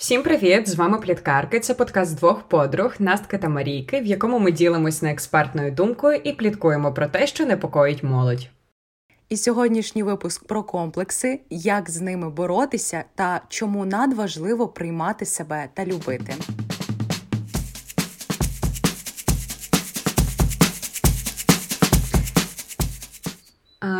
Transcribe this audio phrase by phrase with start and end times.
[0.00, 0.68] Всім привіт!
[0.68, 1.60] З вами Пліткарки.
[1.60, 6.32] Це подкаст двох подруг Настки та Марійки, в якому ми ділимось не експертною думкою і
[6.32, 8.48] пліткуємо про те, що непокоїть молодь.
[9.28, 15.84] І сьогоднішній випуск про комплекси, як з ними боротися та чому надважливо приймати себе та
[15.84, 16.34] любити.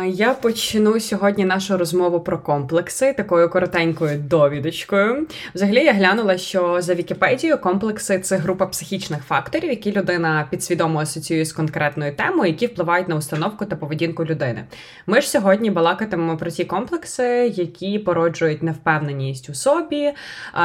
[0.07, 5.27] Я почну сьогодні нашу розмову про комплекси такою коротенькою довідочкою.
[5.55, 11.45] Взагалі я глянула, що за Вікіпедією комплекси це група психічних факторів, які людина підсвідомо асоціює
[11.45, 14.65] з конкретною темою, які впливають на установку та поведінку людини.
[15.07, 20.11] Ми ж сьогодні балакатимемо про ті комплекси, які породжують невпевненість у собі,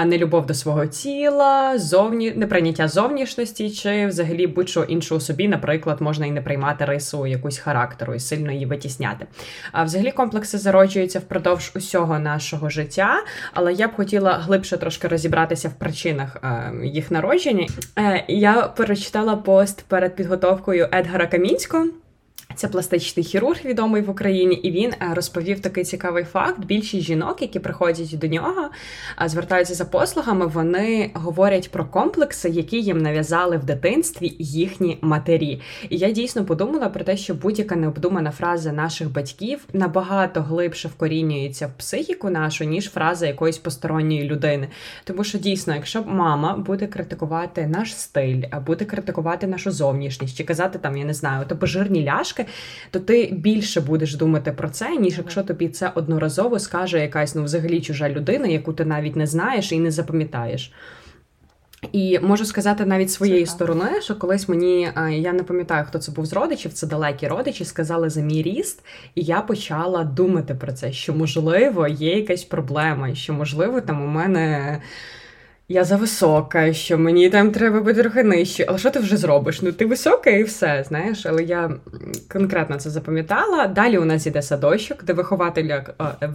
[0.06, 6.30] нелюбов до свого тіла, зовні неприйняття зовнішності, чи взагалі будь-що іншу собі, наприклад, можна і
[6.30, 9.05] не приймати рису якусь характеру і сильно її витісняти.
[9.72, 13.24] А взагалі комплекси зароджуються впродовж усього нашого життя,
[13.54, 17.66] але я б хотіла глибше трошки розібратися в причинах е, їх народження.
[17.98, 21.86] Е, я перечитала пост перед підготовкою Едгара Камінського.
[22.56, 26.64] Це пластичний хірург, відомий в Україні, і він е, розповів такий цікавий факт.
[26.64, 28.68] Більшість жінок, які приходять до нього,
[29.22, 30.46] е, звертаються за послугами.
[30.46, 35.60] Вони говорять про комплекси, які їм нав'язали в дитинстві їхні матері.
[35.90, 41.66] І я дійсно подумала про те, що будь-яка необдумана фраза наших батьків набагато глибше вкорінюється
[41.66, 44.68] в психіку нашу, ніж фраза якоїсь посторонньої людини.
[45.04, 50.78] Тому що дійсно, якщо мама буде критикувати наш стиль, буде критикувати нашу зовнішність, чи казати
[50.78, 52.45] там, я не знаю, то жирні ляшки
[52.90, 57.44] то ти більше будеш думати про це, ніж якщо тобі це одноразово скаже якась ну
[57.44, 60.72] взагалі чужа людина, яку ти навіть не знаєш і не запам'ятаєш.
[61.92, 66.26] І можу сказати навіть своєї сторони, що колись мені я не пам'ятаю, хто це був
[66.26, 70.92] з родичів, це далекі родичі, сказали за мій ріст, і я почала думати про це,
[70.92, 74.80] що можливо є якась проблема, що можливо там у мене
[75.68, 78.64] я зависока, що мені там треба бути трохи нижче.
[78.68, 79.62] Але що ти вже зробиш?
[79.62, 81.26] Ну ти висока і все, знаєш.
[81.26, 81.70] Але я
[82.32, 83.66] конкретно це запам'ятала.
[83.66, 85.84] Далі у нас іде садочок, де вихователя,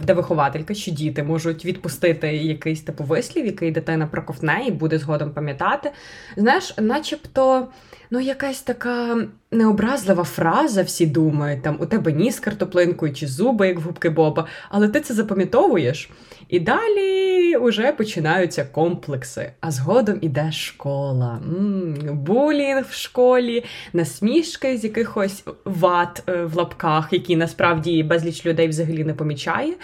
[0.04, 5.30] де вихователька, що діти можуть відпустити якийсь типу вислів, який дитина проковтне і буде згодом
[5.30, 5.90] пам'ятати.
[6.36, 7.68] Знаєш, начебто
[8.12, 9.16] ну якась така
[9.50, 14.46] необразлива фраза, всі думають, там у тебе ніс картоплинкою чи зуби, як в губки Боба,
[14.68, 16.10] але ти це запам'ятовуєш.
[16.52, 19.52] І далі вже починаються комплекси.
[19.60, 27.12] А згодом іде школа, М-м, булінг в школі, насмішки з якихось ват е, в лапках,
[27.12, 29.74] які насправді безліч людей взагалі не помічає.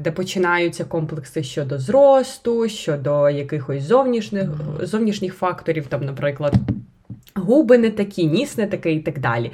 [0.00, 4.48] Де починаються комплекси щодо зросту, щодо якихось зовнішніх
[4.80, 6.54] зовнішніх факторів, там, наприклад
[7.34, 9.52] губи не такі, ніс не такий і так далі.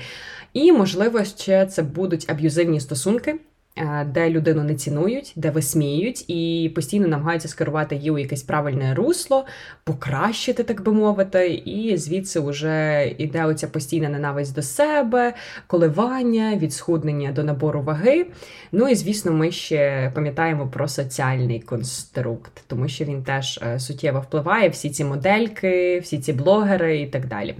[0.52, 3.34] І, можливо, ще це будуть аб'юзивні стосунки.
[3.78, 8.94] Е, де людину не цінують, де висміють, і постійно намагаються скерувати її у якесь правильне
[8.94, 9.46] русло,
[9.84, 15.34] покращити, так би мовити, і звідси вже йде оця постійна ненависть до себе,
[15.66, 18.26] коливання, відсхуднення до набору ваги.
[18.72, 24.20] Ну і звісно, ми ще пам'ятаємо про соціальний конструкт, тому що він теж е, суттєво
[24.20, 27.54] впливає, всі ці модельки, всі ці блогери і так далі.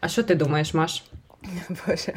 [0.00, 1.04] А що ти думаєш, Маш?
[1.86, 2.12] Боже,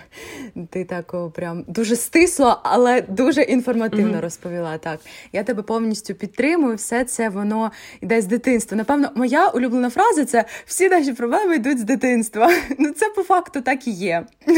[0.70, 4.22] ти так прям дуже стисло, але дуже інформативно mm-hmm.
[4.22, 4.78] розповіла.
[4.78, 5.00] Так,
[5.34, 6.76] я тебе повністю підтримую.
[6.76, 7.72] Все це воно
[8.02, 8.78] йде з дитинства.
[8.78, 12.52] Напевно, моя улюблена фраза це всі наші проблеми йдуть з дитинства.
[12.80, 14.26] Ну, це по факту так і є.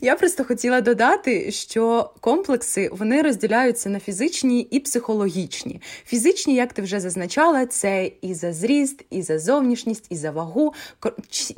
[0.00, 5.80] Я просто хотіла додати, що комплекси вони розділяються на фізичні і психологічні.
[6.06, 10.74] Фізичні, як ти вже зазначала, це і за зріст, і за зовнішність, і за вагу,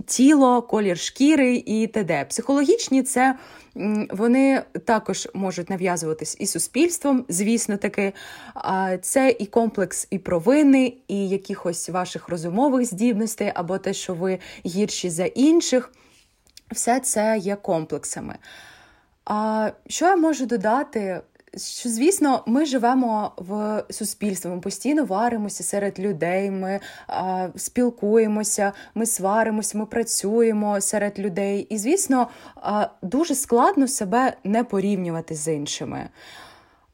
[0.06, 2.24] тіло, колір шкіри і т.д.
[2.24, 3.34] Психологічні це
[4.10, 8.12] вони також можуть нав'язуватись і суспільством, звісно таки.
[9.02, 15.10] Це і комплекс і провини, і якихось ваших розумових здібностей, або те, що ви гірші
[15.10, 15.92] за інших.
[16.70, 18.34] Все це є комплексами.
[19.24, 21.20] А що я можу додати?
[21.56, 29.06] Що, звісно, ми живемо в суспільстві, ми постійно варимося серед людей, ми а, спілкуємося, ми
[29.06, 31.66] сваримося, ми працюємо серед людей.
[31.70, 36.08] І, звісно, а, дуже складно себе не порівнювати з іншими.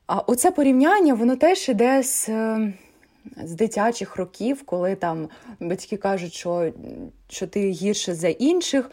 [0.06, 2.28] А оце порівняння, воно теж іде з
[3.44, 5.28] з дитячих років, коли там
[5.60, 6.72] батьки кажуть, що
[7.28, 8.90] що ти гірше за інших,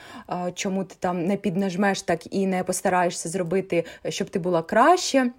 [0.54, 5.32] чому ти там не піднажмеш так і не постараєшся зробити, щоб ти була краще.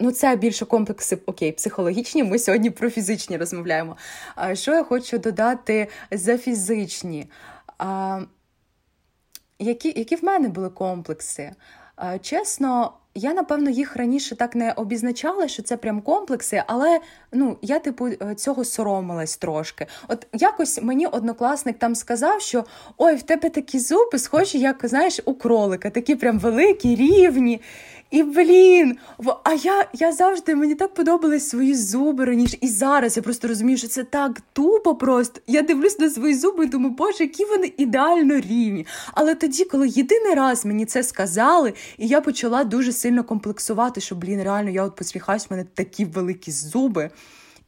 [0.00, 2.24] Ну, це більше комплекси окей, психологічні.
[2.24, 3.96] Ми сьогодні про фізичні розмовляємо.
[4.52, 7.26] Що я хочу додати за фізичні?
[9.58, 11.52] Які які в мене були комплекси?
[12.20, 17.00] Чесно, я, напевно, їх раніше так не обізначала, що це прям комплекси, але
[17.32, 19.86] ну, я, типу, е, цього соромилась трошки.
[20.08, 22.64] От якось мені однокласник там сказав, що
[22.96, 27.60] ой, в тебе такі зуби схожі, як знаєш, у кролика, такі прям великі, рівні.
[28.10, 28.96] І блін,
[29.44, 32.56] а я я завжди мені так подобались свої зуби раніше.
[32.60, 35.40] І зараз я просто розумію, що це так тупо просто.
[35.46, 38.86] Я дивлюсь на свої зуби і думаю, боже, які вони ідеально рівні.
[39.12, 44.14] Але тоді, коли єдиний раз мені це сказали, і я почала дуже сильно комплексувати, що
[44.14, 47.10] блін, реально я от посміхаюсь, в мене такі великі зуби.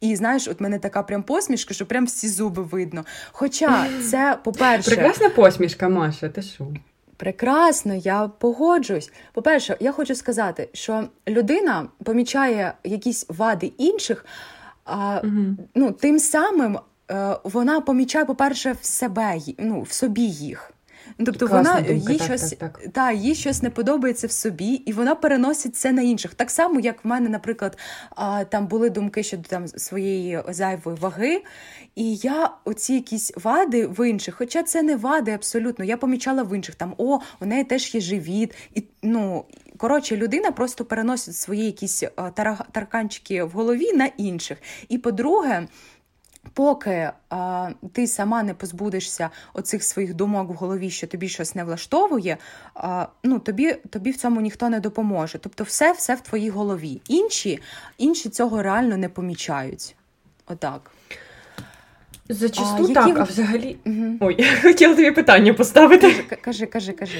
[0.01, 3.05] І знаєш, от мене така прям посмішка, що прям всі зуби видно.
[3.31, 6.67] Хоча це, по-перше, прекрасна посмішка, Маша, ти що?
[7.17, 9.11] Прекрасно, я погоджуюсь.
[9.33, 14.25] По-перше, я хочу сказати, що людина помічає якісь вади інших,
[14.85, 15.45] а, угу.
[15.75, 16.79] ну, тим самим
[17.11, 20.71] е, вона помічає, по-перше, в себе ну, в собі їх.
[21.25, 22.93] Тобто Класна вона думка, їй так, щось так, так.
[22.93, 26.33] Та, їй щось не подобається в собі, і вона переносить це на інших.
[26.33, 27.77] Так само, як в мене, наприклад,
[28.49, 31.43] там були думки щодо там своєї зайвої ваги,
[31.95, 35.85] і я оці якісь вади в інших, хоча це не вади абсолютно.
[35.85, 38.55] Я помічала в інших там, о, у неї теж є живіт.
[38.75, 39.45] І ну
[39.77, 42.03] коротше, людина просто переносить свої якісь
[42.71, 44.57] тарканчики в голові на інших.
[44.89, 45.67] І по-друге.
[46.53, 51.63] Поки а, ти сама не позбудешся оцих своїх думок в голові, що тобі щось не
[51.63, 52.37] влаштовує,
[52.75, 55.39] а, ну тобі тобі в цьому ніхто не допоможе.
[55.39, 57.01] Тобто, все все в твоїй голові.
[57.07, 57.59] Інші
[57.97, 59.95] інші цього реально не помічають.
[60.47, 60.91] Отак.
[62.29, 63.19] Зачасту а, так, які...
[63.19, 63.77] а взагалі.
[63.85, 64.17] Угу.
[64.19, 66.13] Ой, я хотіла тобі питання поставити.
[66.41, 67.17] Кажи, кажи, кажи.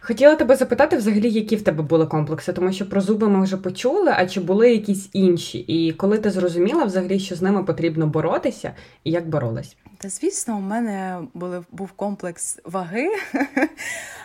[0.00, 3.56] Хотіла тебе запитати, взагалі, які в тебе були комплекси, тому що про зуби ми вже
[3.56, 5.58] почули, а чи були якісь інші?
[5.58, 8.72] І коли ти зрозуміла, взагалі, що з ними потрібно боротися,
[9.04, 9.76] і як боролась?
[9.98, 13.08] Та звісно, у мене були, був комплекс ваги.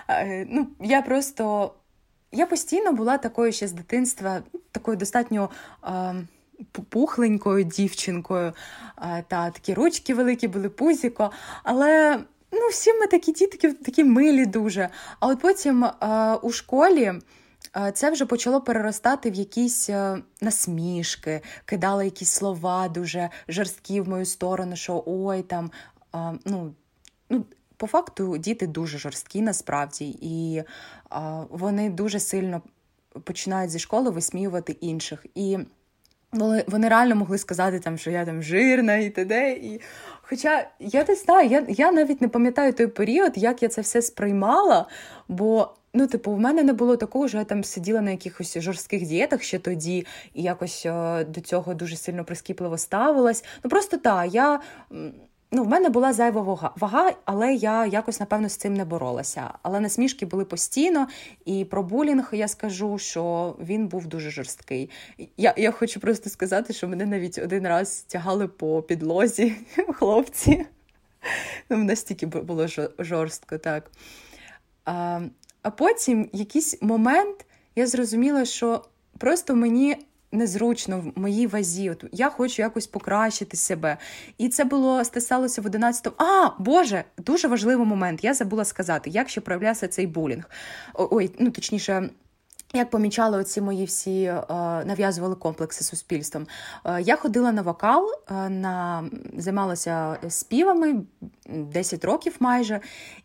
[0.10, 1.72] Е, ну, Я просто
[2.32, 4.42] я постійно була такою ще з дитинства,
[4.72, 5.50] такою достатньо.
[5.84, 6.16] Е,
[6.90, 8.54] пухленькою дівчинкою,
[9.28, 11.32] та такі ручки великі були пузіко.
[11.64, 12.20] Але
[12.52, 14.90] ну, всі ми такі дітки, такі милі дуже.
[15.20, 15.86] А от потім
[16.42, 17.14] у школі.
[17.94, 19.90] Це вже почало переростати в якісь
[20.42, 25.72] насмішки, кидали якісь слова дуже жорсткі в мою сторону, що ой там.
[26.46, 26.74] ну,
[27.30, 27.46] ну,
[27.78, 30.64] По факту діти дуже жорсткі насправді, і
[31.50, 32.62] вони дуже сильно
[33.24, 35.26] починають зі школи висміювати інших.
[35.36, 35.60] І
[36.68, 39.52] вони реально могли сказати, там, що я там жирна і т.д.
[39.52, 39.82] І...
[40.22, 44.02] Хоча я не знаю, я я навіть не пам'ятаю той період, як я це все
[44.02, 44.86] сприймала,
[45.28, 45.74] бо.
[45.94, 49.44] Ну, типу, в мене не було такого, що я там сиділа на якихось жорстких дієтах
[49.44, 53.44] ще тоді, і якось о, до цього дуже сильно прискіпливо ставилась.
[53.64, 54.60] Ну просто так, я
[55.52, 59.54] Ну, в мене була зайва вага, але я якось, напевно, з цим не боролася.
[59.62, 61.08] Але насмішки були постійно,
[61.46, 64.90] і про булінг я скажу, що він був дуже жорсткий.
[65.38, 69.56] Я я хочу просто сказати, що мене навіть один раз тягали по підлозі
[69.94, 70.66] хлопці.
[71.70, 72.68] Ну, Настільки було
[73.00, 73.92] жорстко, так.
[74.86, 75.22] А,
[75.62, 77.46] А потім якийсь момент
[77.76, 78.86] я зрозуміла, що
[79.18, 79.98] просто мені
[80.32, 81.90] незручно в моїй вазі.
[81.90, 83.98] От Я хочу якось покращити себе.
[84.38, 86.16] І це було стисалося в 11-му.
[86.18, 88.24] А, Боже, дуже важливий момент.
[88.24, 90.50] Я забула сказати, як ще проявлявся цей булінг.
[90.94, 92.10] Ой, ну точніше.
[92.74, 94.44] Як помічали оці мої всі е,
[94.86, 96.48] нав'язували комплекси суспільством.
[96.86, 99.04] Е, я ходила на вокал, е, на,
[99.38, 101.02] займалася співами
[101.50, 102.82] 10 років майже.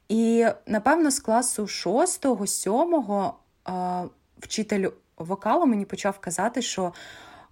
[0.08, 3.32] І, напевно, з класу 6-7
[3.68, 4.88] е, вчитель
[5.24, 6.92] вокалу мені почав казати, що.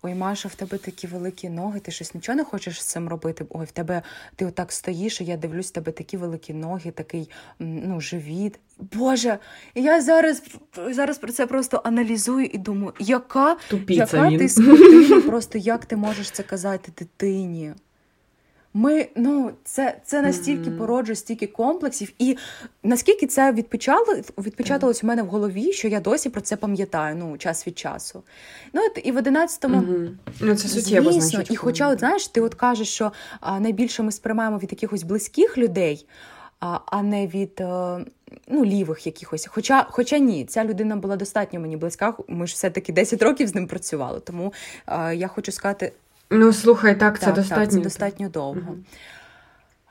[0.03, 3.47] Ой, Маша, в тебе такі великі ноги, ти щось нічого не хочеш з цим робити.
[3.51, 4.03] Ой, в тебе
[4.37, 8.59] ти отак стоїш, і я дивлюсь, в тебе такі великі ноги, такий ну, живіт.
[8.79, 9.39] Боже,
[9.75, 10.43] я зараз
[10.91, 13.57] зараз про це просто аналізую і думаю, яка
[13.89, 14.39] яка він.
[14.39, 17.75] ти скотина, просто як ти можеш це казати дитині?
[18.75, 20.79] Ми ну це це настільки mm-hmm.
[20.79, 22.37] породжує стільки комплексів, і
[22.83, 24.07] наскільки це відпечало,
[24.39, 25.05] відпечаталось mm-hmm.
[25.05, 28.23] у мене в голові, що я досі про це пам'ятаю ну, час від часу.
[28.73, 30.11] Ну от І в 11-му mm-hmm.
[30.41, 34.03] ну, це суттєво, звісно, значить, і хоча, от, знаєш, ти от кажеш, що а, найбільше
[34.03, 36.07] ми сприймаємо від якихось близьких людей,
[36.61, 38.05] а а не від а, е,
[38.49, 39.47] ну, лівих якихось.
[39.47, 43.55] Хоча хоча ні, ця людина була достатньо мені близька, ми ж все-таки 10 років з
[43.55, 44.21] ним працювали.
[44.21, 44.53] Тому
[44.87, 45.93] а, я хочу сказати.
[46.31, 48.71] Ну, слухай, так, це так, достатньо так, це достатньо довго.
[48.71, 48.77] Угу.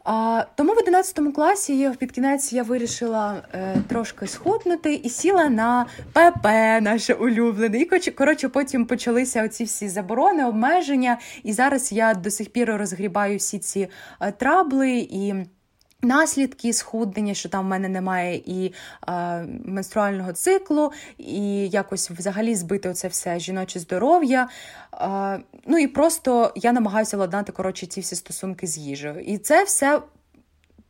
[0.03, 5.85] А, Тому в 11 класі під кінець я вирішила е, трошки схуднути і сіла на
[6.13, 6.45] ПП,
[6.81, 7.77] наше улюблене.
[7.77, 11.17] І коротше, потім почалися оці всі заборони, обмеження.
[11.43, 13.89] І зараз я до сих пір розгрібаю всі ці
[14.21, 15.33] е, трабли і.
[16.01, 18.73] Наслідки схуднення, що там в мене немає і
[19.07, 24.49] е, менструального циклу, і якось взагалі збити оце все жіноче здоров'я.
[24.93, 29.19] Е, ну і просто я намагаюся ладнати коротше ці всі стосунки з їжею.
[29.19, 30.01] І це все.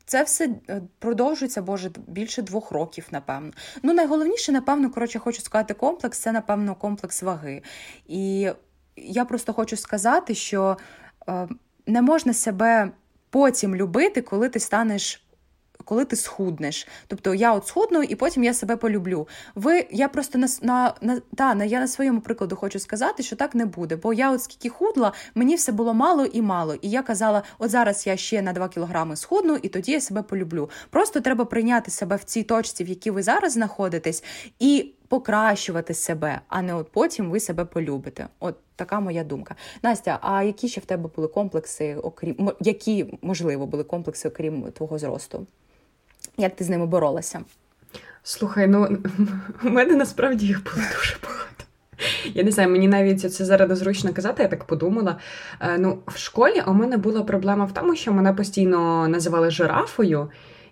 [0.06, 3.52] Це все е, продовжується, Боже, більше двох років, напевно.
[3.84, 7.62] Ну, найголовніше, напевно, коротше, хочу сказати, комплекс це, напевно, комплекс ваги.
[8.08, 8.50] І
[8.98, 10.78] я просто хочу сказати, що
[11.30, 11.48] е,
[11.88, 12.92] не можна себе
[13.30, 15.26] потім любити, коли ти станеш.
[15.86, 19.28] Коли ти схуднеш, тобто я от схудну, і потім я себе полюблю.
[19.56, 23.36] Ви я просто на на, на та на я на своєму прикладу хочу сказати, що
[23.36, 23.96] так не буде.
[23.96, 26.76] Бо я, от скільки худла, мені все було мало і мало.
[26.76, 30.22] І я казала, от зараз я ще на 2 кілограми схудну, і тоді я себе
[30.22, 30.70] полюблю.
[30.90, 34.24] Просто треба прийняти себе в цій точці, в якій ви зараз знаходитесь,
[34.60, 38.28] і покращувати себе, а не от потім ви себе полюбите.
[38.40, 39.56] От така моя думка.
[39.84, 44.98] Настя, а які ще в тебе були комплекси, окрім які можливо були комплекси, окрім твого
[44.98, 45.48] зросту?
[46.38, 47.42] Як ти з ними боролася?
[48.24, 48.98] Слухай, ну
[49.64, 51.64] у мене насправді їх було дуже багато.
[52.34, 55.18] Я не знаю, мені навіть це зараз незручно казати, я так подумала.
[55.62, 60.30] Е, ну, В школі у мене була проблема в тому, що мене постійно називали жирафою.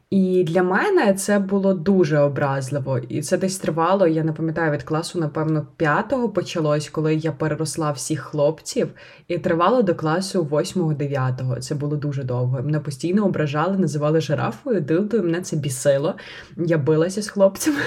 [0.09, 2.97] І для мене це було дуже образливо.
[2.97, 7.91] І це десь тривало, я не пам'ятаю, від класу, напевно, п'ятого почалось, коли я переросла
[7.91, 8.89] всіх хлопців,
[9.27, 11.55] і тривало до класу восьмого-дев'ятого.
[11.55, 12.61] Це було дуже довго.
[12.63, 16.15] Мене постійно ображали, називали жирафою, дилдою, мене це бісило.
[16.57, 17.79] Я билася з хлопцями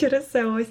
[0.00, 0.68] через це ось.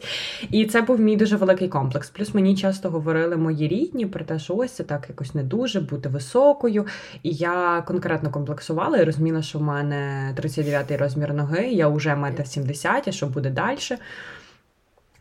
[0.52, 2.10] І це був мій дуже великий комплекс.
[2.10, 5.82] Плюс мені часто говорили мої рідні про те, що ось це так якось не дуже
[5.82, 6.86] бути високою.
[7.24, 12.48] І я конкретно комплексувала і розуміла, що в мене 39-й розмір ноги, я вже метр
[12.48, 13.78] 70, а що буде далі.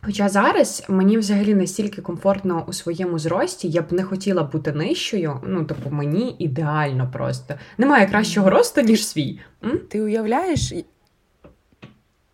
[0.01, 5.39] Хоча зараз мені взагалі настільки комфортно у своєму зрості, я б не хотіла бути нижчою.
[5.47, 7.53] Ну, типу, мені ідеально просто.
[7.77, 9.39] Немає кращого росту, ніж свій.
[9.63, 9.79] М?
[9.89, 10.73] Ти уявляєш,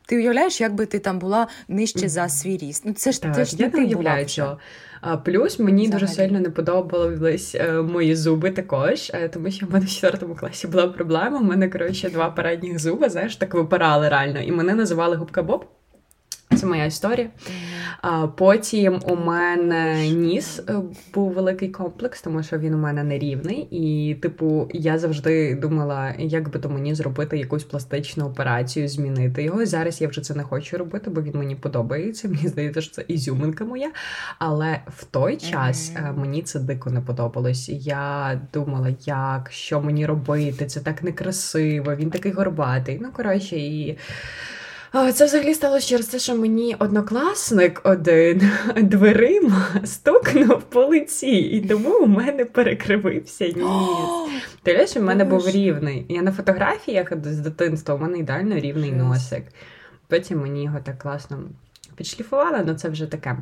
[0.07, 2.83] ти уявляєш, якби ти там була нижче за свій ріст.
[2.85, 4.57] Ну це ж так, це ж я не уявляю цього.
[5.01, 6.01] А плюс мені Взагалі.
[6.01, 10.35] дуже сильно не подобались е, мої зуби також, е, тому що в мене в четвертому
[10.35, 11.39] класі була проблема.
[11.39, 15.65] У мене коротше два передніх зуби, знаєш, так випирали реально, і мене називали губка Боб.
[16.57, 17.29] Це моя історія.
[18.01, 20.75] А Потім у мене ніс е,
[21.13, 23.67] був великий комплекс, тому що він у мене нерівний.
[23.71, 29.61] І, типу, я завжди думала, як би то мені зробити якусь пластичну операцію, змінити його.
[29.61, 32.27] І зараз я вже це не хочу робити, бо він мені подобається.
[32.27, 33.91] Мені здається, що це ізюминка моя.
[34.39, 36.19] Але в той час mm-hmm.
[36.19, 37.69] мені це дико не подобалось.
[37.69, 40.65] Я думала, як, що мені робити?
[40.65, 42.99] Це так некрасиво, він такий горбатий.
[43.01, 43.97] Ну, коротше, і.
[44.95, 51.99] Це взагалі сталося через те, що мені однокласник один дверима стукнув по лиці, і тому
[51.99, 53.55] у мене перекривився ніс.
[54.63, 56.05] Ти що в мене був рівний.
[56.09, 59.43] Я на фотографіях з дитинства у мене ідеально рівний носик.
[60.07, 61.39] Потім мені його так класно
[61.95, 63.37] підшліфували, але це вже таке.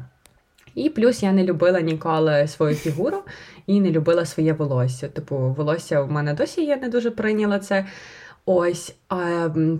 [0.75, 3.17] І плюс я не любила ніколи свою фігуру
[3.67, 5.07] і не любила своє волосся.
[5.07, 7.85] Типу, волосся в мене досі я не дуже прийняла це.
[8.45, 8.95] Ось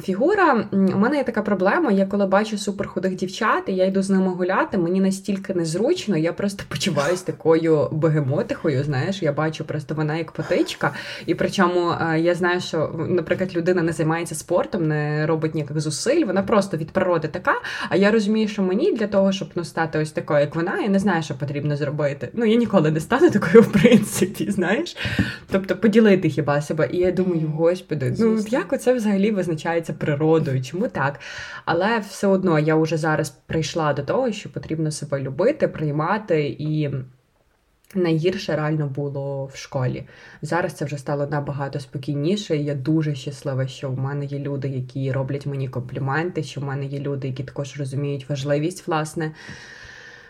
[0.04, 0.66] фігура.
[0.72, 1.92] У мене є така проблема.
[1.92, 6.34] Я коли бачу суперхудих дівчат, і я йду з ними гуляти, мені настільки незручно, я
[6.34, 8.84] просто почуваюся такою бегемотихою.
[8.84, 10.92] Знаєш, я бачу просто вона як потичка.
[11.26, 16.26] І причому я знаю, що, наприклад, людина не займається спортом, не робить ніяких зусиль.
[16.26, 17.54] Вона просто від природи така.
[17.90, 20.90] А я розумію, що мені для того, щоб ну, стати ось такою, як вона, я
[20.90, 22.30] не знаю, що потрібно зробити.
[22.34, 24.98] Ну я ніколи не стану такою, в принципі, знаєш.
[25.52, 26.90] Тобто поділити хіба себе.
[26.92, 30.62] І я думаю, господи, ну як оце взагалі визначається природою?
[30.62, 31.20] Чому так?
[31.66, 36.90] Але все одно я вже зараз прийшла до того, що потрібно себе любити, приймати і.
[37.96, 40.04] Найгірше реально було в школі.
[40.42, 42.58] Зараз це вже стало набагато спокійніше.
[42.58, 46.86] Я дуже щаслива, що в мене є люди, які роблять мені компліменти, що в мене
[46.86, 49.32] є люди, які також розуміють важливість власне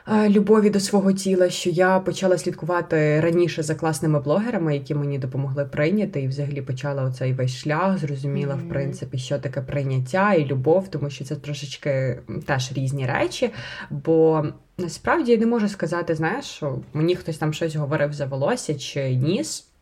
[0.07, 5.65] любові до свого тіла, що я почала слідкувати раніше за класними блогерами, які мені допомогли
[5.65, 8.65] прийняти, і взагалі почала оцей весь шлях, зрозуміла, mm-hmm.
[8.65, 13.51] в принципі, що таке прийняття і любов, тому що це трошечки теж різні речі.
[13.89, 14.45] Бо
[14.77, 19.15] насправді я не можу сказати, знаєш, що мені хтось там щось говорив за волосся чи
[19.15, 19.72] ніс.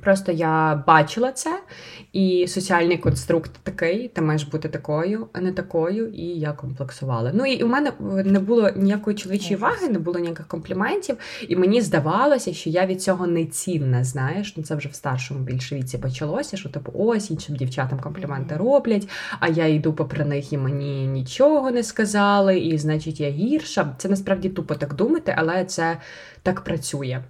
[0.00, 1.60] Просто я бачила це,
[2.12, 7.32] і соціальний конструкт такий, ти маєш бути такою, а не такою, і я комплексувала.
[7.34, 7.92] Ну і у мене
[8.24, 11.16] не було ніякої чоловічої ваги, не було ніяких компліментів,
[11.48, 14.04] і мені здавалося, що я від цього не цінна.
[14.04, 18.56] Знаєш, ну це вже в старшому більше віці почалося, що типу ось іншим дівчатам компліменти
[18.56, 19.08] роблять,
[19.40, 23.94] а я йду попри них і мені нічого не сказали, і значить я гірша.
[23.98, 25.98] Це насправді тупо так думати, але це
[26.42, 27.22] так працює.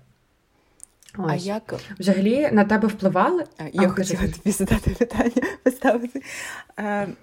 [1.18, 1.30] Ось.
[1.32, 3.44] А як взагалі на тебе впливали?
[3.72, 6.22] Я а, хотіла тобі задати питання поставити.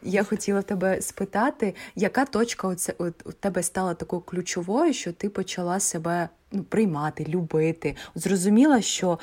[0.03, 5.29] Я хотіла тебе спитати, яка точка оце, от, у тебе стала такою ключовою, що ти
[5.29, 7.95] почала себе ну, приймати, любити?
[8.15, 9.19] Зрозуміла, що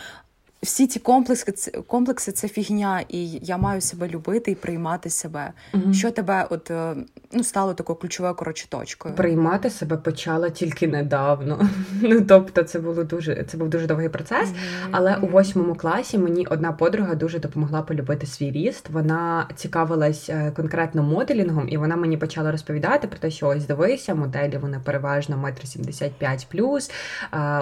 [0.63, 5.53] всі ці комплекси комплекси це фігня, і я маю себе любити і приймати себе.
[5.75, 5.93] Угу.
[5.93, 6.95] Що тебе от е,
[7.33, 9.15] ну стало такою ключовою коротше точкою?
[9.15, 11.69] Приймати себе почала тільки недавно.
[12.05, 14.49] Ну тобто, це було дуже це був дуже довгий процес.
[14.49, 14.89] Угу.
[14.91, 18.89] Але у восьмому класі мені одна подруга дуже допомогла полюбити свій ріст.
[18.91, 24.15] Вона цікавилась е, конкретно моделінгом, і вона мені почала розповідати про те, що ось дивися,
[24.15, 26.91] моделі вони переважно метр сімдесят п'ять плюс.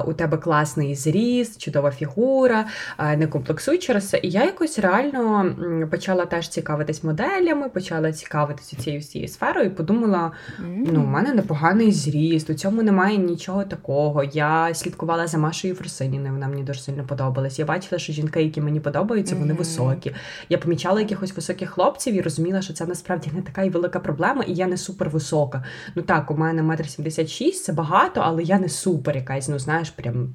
[0.06, 2.66] У тебе класний зріст, чудова фігура
[2.98, 4.20] не комплексуй через це.
[4.22, 5.54] І я якось реально
[5.90, 10.32] почала теж цікавитись моделями, почала цікавитися цією всією сферою і подумала:
[10.68, 14.24] ну, у мене непоганий зріст, у цьому немає нічого такого.
[14.24, 17.58] Я слідкувала за Машою Фросиніною, вона мені дуже сильно подобалась.
[17.58, 20.14] Я бачила, що жінки, які мені подобаються, вони високі.
[20.48, 24.42] Я помічала якихось високих хлопців і розуміла, що це насправді не така і велика проблема,
[24.42, 25.64] і я не супер висока.
[25.94, 29.58] Ну так, у мене метр сімдесят шість, це багато, але я не супер якась, ну
[29.58, 30.34] знаєш, прям.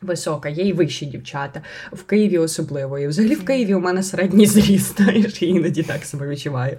[0.00, 1.62] Висока, є і вищі дівчата.
[1.92, 2.98] В Києві особливо.
[2.98, 6.76] І взагалі в Києві у мене середній зріст, знаєш, я іноді так себе відчуваю.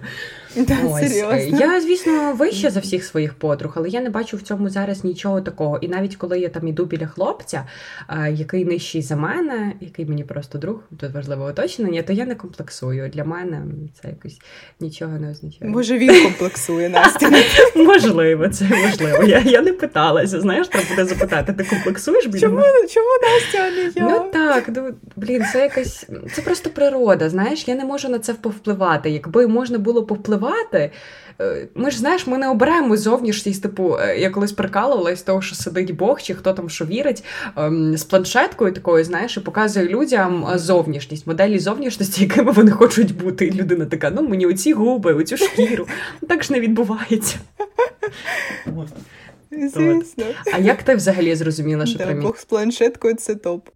[0.56, 1.00] Да, Ось.
[1.00, 1.58] серйозно?
[1.58, 5.40] Я, звісно, вища за всіх своїх подруг, але я не бачу в цьому зараз нічого
[5.40, 5.78] такого.
[5.78, 7.64] І навіть коли я там іду біля хлопця,
[8.32, 13.08] який нижчий за мене, який мені просто друг, тут важливе уточнення, то я не комплексую.
[13.08, 13.62] Для мене
[14.02, 14.38] це якось
[14.80, 15.70] нічого не означає.
[15.70, 17.30] Може, він комплексує Настя?
[17.76, 19.24] Можливо, це можливо.
[19.24, 20.40] Я я не питалася.
[20.40, 24.08] Знаєш, треба буде запитати, ти комплексуєш біля Чому чому Настя, а не я?
[24.12, 27.30] Ну так, ну блін, це якась це просто природа.
[27.30, 29.10] Знаєш, я не можу на це повпливати.
[29.10, 30.39] Якби можна було повпливати.
[31.40, 33.62] Е, ми ж знаєш, ми не обираємо зовнішність.
[33.62, 37.24] Типу, е, я колись прикалувалась того, що сидить Бог, чи хто там що вірить,
[37.56, 43.16] ем, з планшеткою такою, знаєш, і показує людям е, зовнішність, моделі зовнішності, якими вони хочуть
[43.16, 43.46] бути.
[43.46, 45.86] І людина така: ну мені оці губи, оцю шкіру.
[46.28, 47.36] Так ж не відбувається.
[49.50, 50.24] Звісно.
[50.54, 53.68] А як ти взагалі зрозуміла, що да, Бог з планшеткою це топ.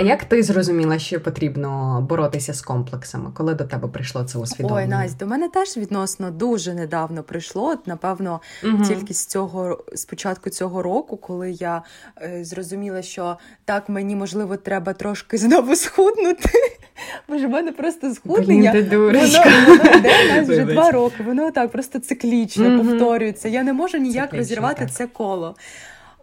[0.00, 3.30] Як ти зрозуміла, що потрібно боротися з комплексами?
[3.34, 4.96] Коли до тебе прийшло це усвідомлення?
[4.96, 7.68] Ой, Настя, до мене теж відносно дуже недавно прийшло.
[7.68, 8.84] От, напевно, угу.
[8.84, 11.82] тільки з цього з початку цього року, коли я
[12.22, 16.48] е, зрозуміла, що так мені можливо треба трошки знову схуднути.
[17.28, 18.72] Бо ж в мене просто схуднення.
[18.72, 19.18] Блін, ти воно,
[19.66, 21.22] воно йде вже два роки.
[21.22, 22.84] Воно так просто циклічно угу.
[22.84, 23.48] повторюється.
[23.48, 24.90] Я не можу ніяк циклічно, розірвати так.
[24.90, 25.56] це коло.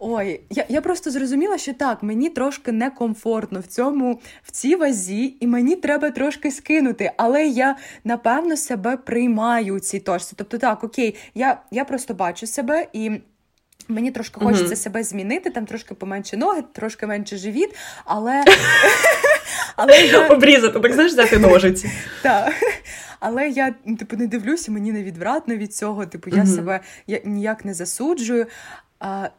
[0.04, 5.36] Ой, я я просто зрозуміла, що так, мені трошки некомфортно в цьому, в цій вазі,
[5.40, 7.12] і мені треба трошки скинути.
[7.16, 10.34] Але я напевно себе приймаю у цій точці.
[10.36, 13.10] Тобто, так, окей, я я просто бачу себе і.
[13.88, 14.76] Мені трошки хочеться uh-huh.
[14.76, 18.44] себе змінити, там трошки поменше ноги, трошки менше живіт, але
[19.76, 20.28] але я...
[20.28, 21.90] обрізати, так знаєш, взяти ножиці.
[22.22, 22.52] Так.
[23.20, 26.06] Але я типу не дивлюся, мені невідвратно від цього.
[26.06, 28.46] Типу, я себе я ніяк не засуджую.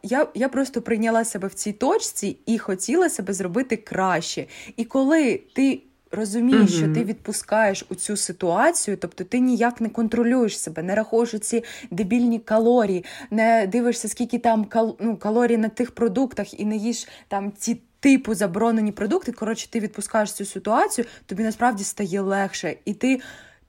[0.02, 4.46] Я я просто прийняла себе в цій точці і хотіла себе зробити краще.
[4.76, 6.78] І коли ти розумієш, uh-huh.
[6.78, 11.64] що ти відпускаєш у цю ситуацію, тобто ти ніяк не контролюєш себе, не рахуєш ці
[11.90, 17.08] дебільні калорії, не дивишся, скільки там кал, ну, калорій на тих продуктах, і не їш
[17.28, 17.80] там ці.
[18.00, 22.76] Типу заборонені продукти, коротше, ти відпускаєш цю ситуацію, тобі насправді стає легше.
[22.84, 23.20] І ти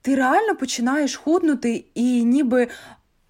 [0.02, 2.68] ти реально починаєш худнути, і ніби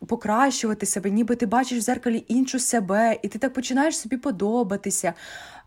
[0.07, 5.15] покращувати себе, ніби ти бачиш в зеркалі іншу себе, і ти так починаєш собі подобатися.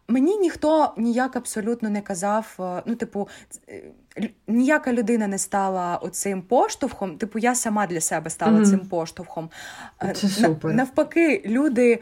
[0.09, 3.27] Мені ніхто ніяк абсолютно не казав, е, ну, типу,
[3.69, 7.17] е, ніяка людина не стала оцим поштовхом.
[7.17, 8.69] Типу, я сама для себе стала mm-hmm.
[8.69, 9.49] цим поштовхом.
[10.03, 10.73] Е, Це супер.
[10.73, 11.99] Навпаки, люди.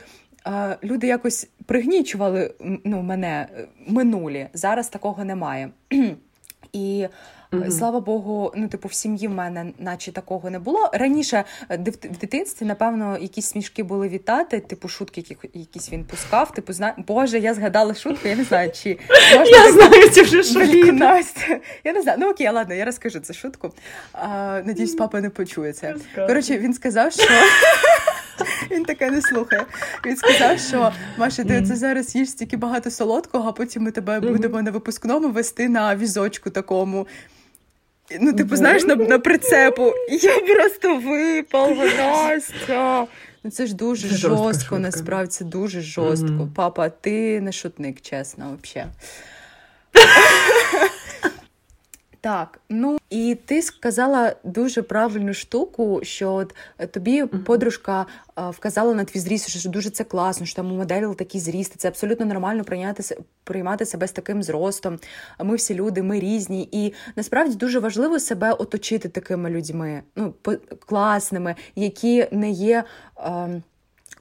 [0.84, 3.48] Люди якось пригнічували ну, мене
[3.88, 4.50] минулі.
[4.54, 5.70] Зараз такого немає.
[6.74, 7.08] І
[7.52, 7.72] Mm-hmm.
[7.72, 10.90] Слава Богу, ну типу в сім'ї в мене, наче такого не було.
[10.94, 16.52] Раніше е, в дитинстві, напевно, якісь смішки були вітати, типу шутки, якісь він пускав.
[16.52, 16.94] Типу, зна...
[17.08, 19.00] Боже, я згадала шутку, я не знаю, чи
[19.38, 20.92] можна Я знаю цю вже шутку.
[20.92, 21.60] Настя.
[21.84, 22.18] Я не знаю.
[22.22, 23.74] Ну окей, ладно, я розкажу цю шутку.
[24.14, 25.96] А, Надіюсь, папа не почує це.
[26.16, 27.24] Коротше, він сказав, що.
[28.72, 29.66] Він таке не слухає.
[30.06, 34.20] Він сказав, що Маша, ти це зараз їш стільки багато солодкого, а потім ми тебе
[34.20, 37.08] будемо на випускному вести на візочку такому.
[38.22, 39.94] Ну, типу, знаєш, на на прицепу.
[40.10, 43.08] Я просто випала, Настя.
[43.44, 46.28] Ну це ж дуже це жорстко, насправді це дуже жорстко.
[46.28, 46.54] Mm-hmm.
[46.56, 48.92] Папа, ти не шутник, чесно, взагалі.
[52.22, 57.44] Так, ну і ти сказала дуже правильну штуку, що от е, тобі mm-hmm.
[57.44, 61.40] подружка а, вказала на твій зріст, що дуже це класно, що там у моделі такі
[61.40, 61.76] зрісти.
[61.78, 65.00] Це абсолютно нормально прийняти приймати себе з таким зростом.
[65.44, 70.34] Ми всі люди, ми різні, і насправді дуже важливо себе оточити такими людьми, ну
[70.86, 72.84] класними, які не є.
[73.16, 73.48] А,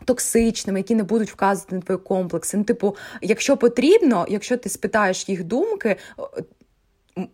[0.05, 2.57] Токсичними, які не будуть вказувати на твої комплекси.
[2.57, 5.97] Ну, типу, якщо потрібно, якщо ти спитаєш їх думки,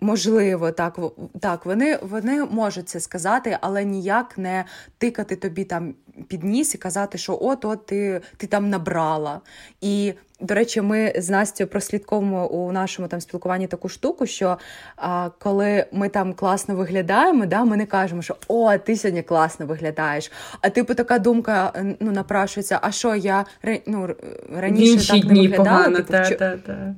[0.00, 0.98] Можливо, так
[1.40, 4.64] так, вони вони можуть це сказати, але ніяк не
[4.98, 5.94] тикати тобі там
[6.28, 9.40] під ніс і казати, що от от ти ти там набрала.
[9.80, 14.58] І до речі, ми з Настю прослідковуємо у нашому там спілкуванні таку штуку, що
[14.96, 19.66] а, коли ми там класно виглядаємо, да, ми не кажемо, що о, ти сьогодні класно
[19.66, 20.32] виглядаєш.
[20.60, 23.44] А типу така думка ну, напрашується: а що я
[23.86, 24.08] ну,
[24.56, 25.64] раніше так не виглядала?
[25.64, 26.94] Погано, типу, та, та, та.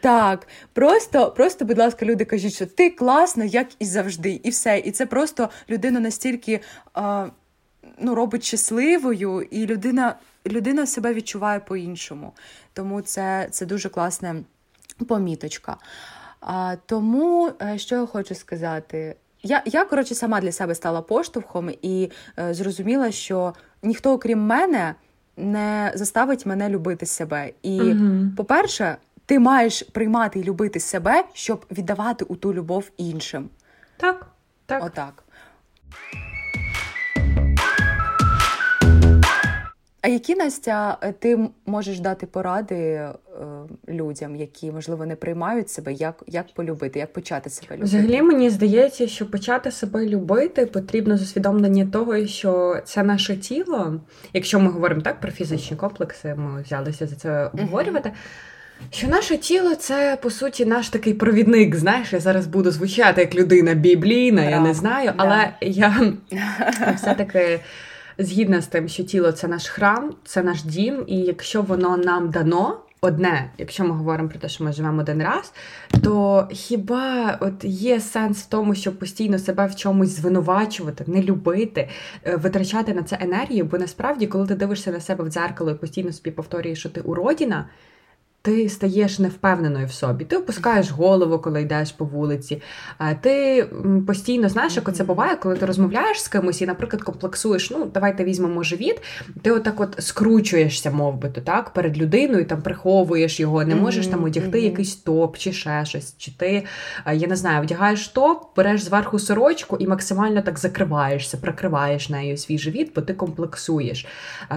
[0.00, 4.78] Так, просто, просто, будь ласка, люди кажуть, що ти класно, як і завжди, і все.
[4.78, 6.60] І це просто людина настільки.
[6.94, 7.26] А,
[7.98, 10.14] ну, робить щасливою, і людина
[10.46, 12.32] людина себе відчуває по-іншому.
[12.72, 14.36] Тому це це дуже класна
[15.08, 15.76] поміточка.
[16.40, 21.70] А, Тому, е, що я хочу сказати, я, я коротше, сама для себе стала поштовхом
[21.82, 24.94] і е, зрозуміла, що ніхто, окрім мене,
[25.36, 27.52] не заставить мене любити себе.
[27.62, 28.26] І, угу.
[28.36, 33.48] по-перше, ти маєш приймати і любити себе, щоб віддавати у ту любов іншим.
[33.96, 34.26] Так,
[34.66, 34.84] так.
[34.84, 35.24] Отак.
[40.02, 43.12] А які Настя, ти можеш дати поради е,
[43.88, 47.84] людям, які можливо не приймають себе, як як полюбити, як почати себе любити?
[47.84, 54.00] Взагалі мені здається, що почати себе любити потрібно з усвідомлення того, що це наше тіло.
[54.32, 58.08] Якщо ми говоримо так про фізичні комплекси, ми взялися за це обговорювати.
[58.08, 58.14] Uh-huh.
[58.90, 61.76] Що наше тіло це по суті наш такий провідник.
[61.76, 64.50] Знаєш, я зараз буду звучати як людина біблійна, yeah.
[64.50, 65.54] я не знаю, але yeah.
[65.60, 66.12] я
[66.96, 67.60] все-таки
[68.20, 72.30] згідна з тим, що тіло це наш храм, це наш дім, і якщо воно нам
[72.30, 72.78] дано.
[73.02, 75.52] Одне, якщо ми говоримо про те, що ми живемо один раз,
[76.02, 81.88] то хіба от є сенс в тому, щоб постійно себе в чомусь звинувачувати, не любити,
[82.24, 83.64] е, витрачати на це енергію?
[83.64, 87.00] Бо насправді, коли ти дивишся на себе в дзеркало і постійно собі повторюєш, що ти
[87.00, 87.68] уродіна,
[88.42, 90.24] ти стаєш невпевненою в собі.
[90.24, 92.62] Ти опускаєш голову, коли йдеш по вулиці.
[93.20, 93.66] Ти
[94.06, 97.70] постійно знаєш, як це буває, коли ти розмовляєш з кимось і, наприклад, комплексуєш.
[97.70, 99.02] Ну, давайте візьмемо живіт.
[99.42, 104.06] Ти отак от скручуєшся, мов би то так, перед людиною, там приховуєш його, не можеш
[104.06, 104.64] там одягти mm-hmm.
[104.64, 106.14] якийсь топ чи ще щось.
[106.18, 106.64] Чи ти,
[107.12, 112.58] я не знаю, вдягаєш топ, береш зверху сорочку і максимально так закриваєшся, прикриваєш нею свій
[112.58, 114.06] живіт, бо ти комплексуєш.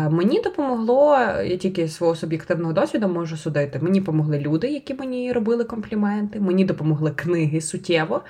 [0.09, 3.85] Мені допомогло, я тільки свого суб'єктивного досвіду можу судити робити.
[3.85, 8.21] Мені допомогли люди, які мені робили компліменти, мені допомогли книги суттєво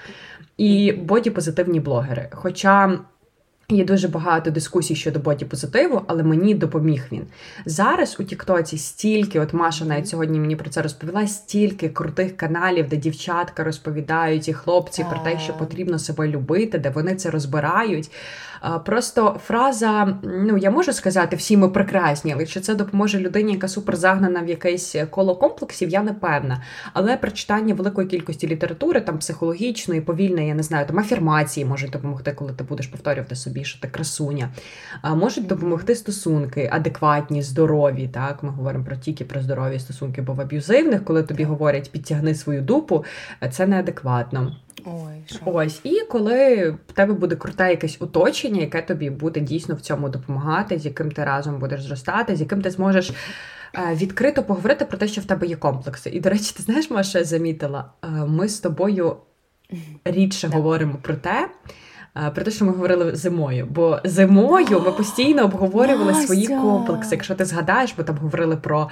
[0.58, 2.30] і боді-позитивні блогери.
[2.32, 3.00] Хоча.
[3.70, 7.26] Є дуже багато дискусій щодо боді позитиву, але мені допоміг він.
[7.66, 12.88] Зараз у Тіктоці стільки, от Маша навіть сьогодні мені про це розповіла, стільки крутих каналів,
[12.88, 18.12] де дівчатка розповідають і хлопці про те, що потрібно себе любити, де вони це розбирають.
[18.86, 23.68] Просто фраза, ну я можу сказати, всі ми прекрасні, але чи це допоможе людині, яка
[23.68, 26.64] супер загнана в якесь коло комплексів, я не певна.
[26.94, 32.32] Але прочитання великої кількості літератури, там психологічної, повільної, я не знаю, там афірмації можуть допомогти,
[32.32, 34.50] коли ти будеш повторювати собі, що ти красуня.
[35.16, 38.10] Можуть допомогти стосунки, адекватні, здорові.
[38.14, 42.36] Так, ми говоримо про тільки про здорові стосунки, бо в аб'юзивних, коли тобі говорять підтягни
[42.36, 43.06] свою дупу,
[43.52, 44.56] це неадекватно.
[44.86, 45.40] Ой, що?
[45.46, 50.10] Ось, і коли в тебе буде круте якесь оточення, яке тобі буде дійсно в цьому
[50.10, 53.16] допомагати, з яким ти разом будеш зростати, з яким ти зможеш е,
[53.96, 56.10] відкрито поговорити про те, що в тебе є комплекси.
[56.10, 59.18] І, до речі, ти знаєш, Маша, замітила, е, ми з тобою
[60.06, 61.50] рідше говоримо про те.
[62.18, 67.16] Е, про те, що ми говорили зимою, бо зимою ми постійно обговорювали свої комплекси.
[67.16, 68.90] Якщо ти згадаєш, ми там говорили про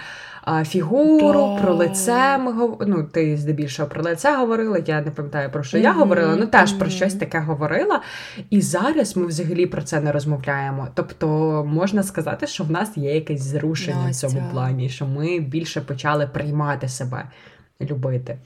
[0.66, 1.64] фігуру, да.
[1.64, 2.38] про лице.
[2.38, 2.54] Ми
[2.88, 4.80] ну, ти здебільшого про лице говорила.
[4.86, 5.82] Я не пам'ятаю про що mm-hmm.
[5.82, 6.80] я говорила, ну теж mm-hmm.
[6.80, 8.02] про щось таке говорила.
[8.50, 10.88] І зараз ми взагалі про це не розмовляємо.
[10.94, 11.28] Тобто
[11.68, 14.28] можна сказати, що в нас є якесь зрушення Настя.
[14.28, 17.24] в цьому плані, що ми більше почали приймати себе,
[17.82, 18.38] любити.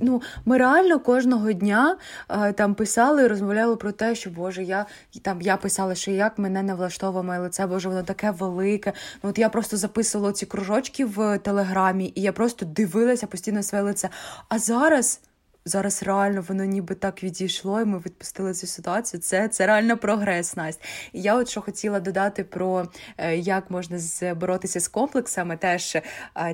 [0.00, 1.96] Ну, ми реально кожного дня
[2.28, 4.86] е, там писали і розмовляли про те, що Боже, я
[5.22, 8.92] там я писала, що як мене не влаштовує моє лице, боже, воно таке велике.
[9.22, 13.84] Ну от я просто записувала ці кружочки в телеграмі, і я просто дивилася постійно своє
[13.84, 14.08] лице.
[14.48, 15.20] А зараз
[15.68, 19.20] зараз реально воно ніби так відійшло, і ми відпустили цю ситуацію.
[19.20, 20.84] Це це реально прогрес, Настя.
[21.12, 23.98] І я от що хотіла додати про е, як можна
[24.34, 25.96] боротися з комплексами, теж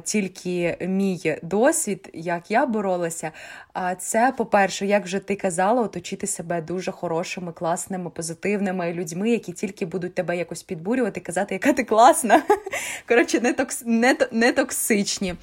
[0.05, 3.31] тільки мій досвід, як я боролася.
[3.73, 9.53] А це, по-перше, як вже ти казала, оточити себе дуже хорошими, класними, позитивними людьми, які
[9.53, 12.43] тільки будуть тебе якось підбурювати, казати, яка ти класна.
[13.09, 13.83] Коротше, не токс...
[13.87, 15.35] не, не токсичні.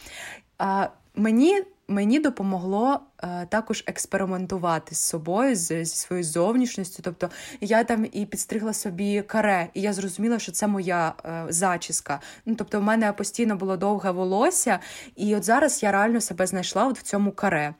[0.57, 7.03] А, Мені мені допомогло е, також експериментувати з собою, з, зі своєю зовнішністю.
[7.03, 7.29] Тобто
[7.61, 12.19] я там і підстригла собі каре, і я зрозуміла, що це моя е, зачіска.
[12.45, 14.79] Ну, Тобто, в мене постійно було довге волосся,
[15.15, 17.73] і от зараз я реально себе знайшла от в цьому каре.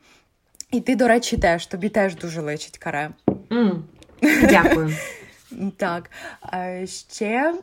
[0.70, 3.10] І ти, до речі, теж тобі теж дуже личить каре.
[3.26, 3.80] Mm.
[4.48, 4.96] Дякую.
[5.76, 6.10] Так.
[6.86, 7.54] Ще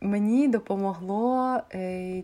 [0.00, 2.22] мені допомогло е,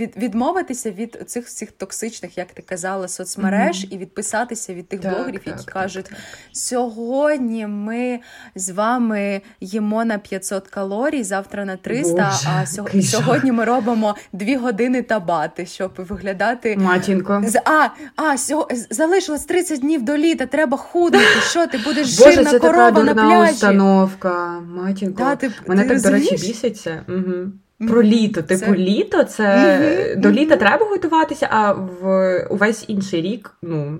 [0.00, 3.94] від, відмовитися від цих всіх токсичних, як ти казала, соцмереж mm-hmm.
[3.94, 6.10] і відписатися від тих так, блогерів, так, які так, кажуть:
[6.52, 8.20] сьогодні ми
[8.54, 14.16] з вами їмо на 500 калорій, завтра на 300, Боже, а сьогодні, сьогодні ми робимо
[14.32, 16.76] 2 години табати, щоб виглядати.
[16.76, 17.44] Матінко.
[17.64, 18.68] А, а сьо...
[18.90, 21.24] залишилось 30 днів до літа, треба худнути.
[21.50, 23.52] Що ти будеш жирна це корова така на пляжі?
[23.52, 24.60] установка.
[24.60, 25.18] Матінко.
[25.18, 26.30] Да, ти, Мене ти так, розумієш?
[26.30, 27.04] до речі, біситься.
[27.08, 27.52] Угу.
[27.78, 28.74] Про літо, типу, це...
[28.74, 30.20] літо це mm-hmm.
[30.20, 33.98] до літа треба готуватися, а в увесь інший рік ну,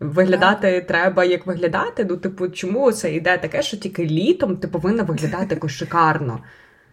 [0.00, 0.86] виглядати yeah.
[0.86, 2.06] треба як виглядати.
[2.10, 6.40] Ну, типу, чому це йде таке, що тільки літом ти повинна виглядати якось шикарно?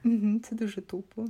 [0.06, 0.40] Mm-hmm.
[0.40, 1.26] Це дуже тупо.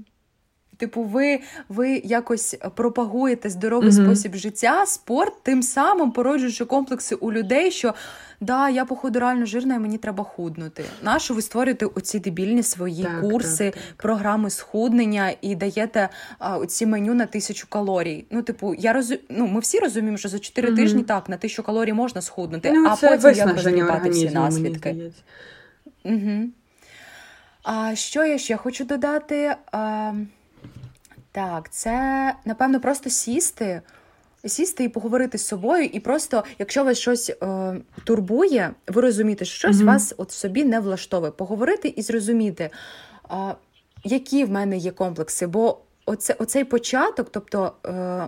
[0.79, 1.39] Типу, ви
[1.69, 4.05] ви якось пропагуєте здоровий mm-hmm.
[4.05, 7.93] спосіб життя, спорт, тим самим породжуючи комплекси у людей, що
[8.41, 10.83] да, я походу реально жирна, і мені треба худнути.
[11.03, 13.97] Нащо ви створюєте оці дебільні свої так, курси, так, так.
[13.97, 18.25] програми схуднення і даєте а, оці меню на тисячу калорій?
[18.31, 19.13] Ну, типу, я роз...
[19.29, 20.75] ну, ми всі розуміємо, що за чотири mm-hmm.
[20.75, 25.11] тижні так на тисячу калорій можна схуднути, ну, а потім як розгрібати всі наслідки.
[26.03, 26.49] Угу.
[27.63, 29.55] А що я ще хочу додати?
[29.71, 30.13] А,
[31.39, 33.81] Так, це напевно просто сісти
[34.45, 39.57] сісти і поговорити з собою, і просто, якщо вас щось е, турбує, ви розумієте, що
[39.57, 39.85] щось mm-hmm.
[39.85, 41.31] вас от собі не влаштовує.
[41.31, 42.69] Поговорити і зрозуміти,
[43.31, 43.35] е,
[44.03, 45.47] які в мене є комплекси.
[45.47, 47.73] Бо оце, оцей початок, тобто.
[47.85, 48.27] Е,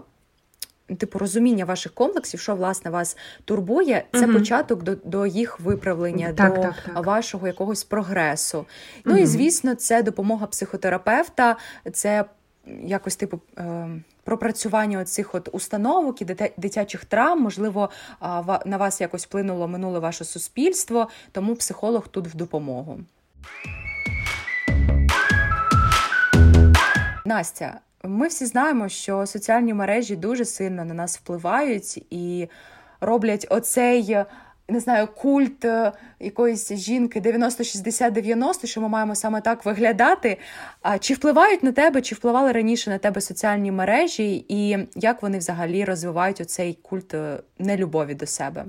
[0.98, 6.34] Типу розуміння ваших комплексів, що власне вас турбує, це uh початок до до їх виправлення,
[6.34, 7.06] так, до так, так.
[7.06, 8.58] вашого якогось прогресу.
[8.58, 8.66] uh
[9.06, 11.58] Ну і звісно, це допомога психотерапевта,
[11.94, 12.26] це
[12.84, 13.40] якось типу.
[13.58, 13.90] Е,
[14.24, 16.26] пропрацювання цих от установок і
[16.58, 17.90] дитячих травм, можливо,
[18.66, 23.00] на вас якось вплинуло минуле ваше суспільство, тому психолог тут в допомогу.
[27.26, 32.48] Настя, ми всі знаємо, що соціальні мережі дуже сильно на нас впливають і
[33.02, 34.18] роблять оцей
[34.72, 40.38] не знаю, культ е, якоїсь жінки 90-60-90, що ми маємо саме так виглядати.
[41.00, 45.86] Чи впливають на тебе, чи впливали раніше на тебе соціальні мережі, і як вони взагалі
[45.86, 48.66] розвивають оцей культ е, нелюбові до себе?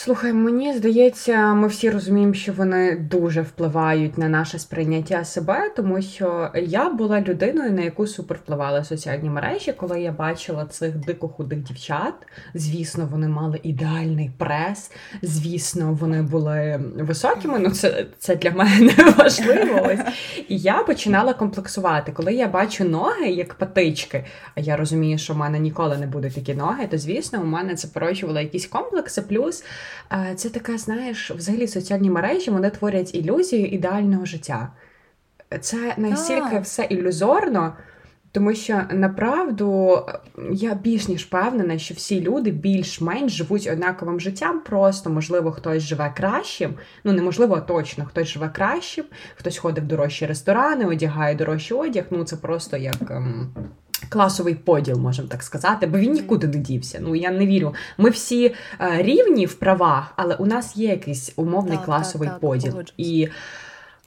[0.00, 6.02] Слухай, мені здається, ми всі розуміємо, що вони дуже впливають на наше сприйняття себе, тому
[6.02, 11.28] що я була людиною, на яку супер впливали соціальні мережі, коли я бачила цих дико
[11.28, 12.14] худих дівчат.
[12.54, 14.90] Звісно, вони мали ідеальний прес.
[15.22, 17.58] Звісно, вони були високими.
[17.58, 19.90] Ну це це для мене важливо.
[20.48, 22.12] І я починала комплексувати.
[22.12, 26.34] Коли я бачу ноги як патички, а я розумію, що в мене ніколи не будуть
[26.34, 29.22] такі ноги, то звісно, у мене це породжувало якісь комплекси.
[29.22, 29.64] Плюс.
[30.36, 34.72] Це така, знаєш, взагалі соціальні мережі вони творять ілюзію ідеального життя.
[35.60, 37.72] Це настільки все ілюзорно,
[38.32, 40.00] тому що направду
[40.52, 44.60] я більш ніж впевнена, що всі люди більш-менш живуть однаковим життям.
[44.60, 46.74] Просто, можливо, хтось живе кращим.
[47.04, 49.04] Ну, неможливо, а точно, хтось живе кращим,
[49.36, 52.04] хтось ходить в дорожчі ресторани, одягає дорожчий одяг.
[52.10, 53.10] Ну, це просто як.
[53.10, 53.50] Ем
[54.08, 56.98] класовий поділ, можемо так сказати, бо він нікуди не дівся.
[57.02, 57.74] Ну я не вірю.
[57.98, 58.54] Ми всі е,
[59.02, 62.72] рівні в правах, але у нас є якийсь умовний так, класовий так, поділ.
[62.72, 63.28] Так, і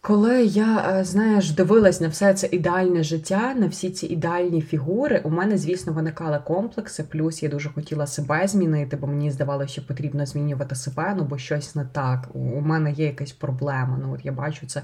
[0.04, 5.22] коли я, е, знаєш, дивилась на все це ідеальне життя, на всі ці ідеальні фігури,
[5.24, 7.04] у мене, звісно, виникали комплекси.
[7.04, 11.38] Плюс я дуже хотіла себе змінити, бо мені здавалося, що потрібно змінювати себе, ну бо
[11.38, 12.28] щось не так.
[12.34, 14.00] У мене є якась проблема.
[14.02, 14.82] Ну от я бачу це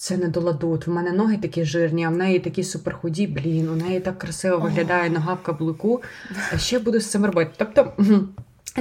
[0.00, 0.82] це не до ладу.
[0.86, 4.58] В мене ноги такі жирні, а в неї такі суперхуді, блін, у неї так красиво
[4.58, 6.02] виглядає нога в каблуку.
[6.52, 7.50] А ще буду з цим робити.
[7.56, 7.92] Тобто.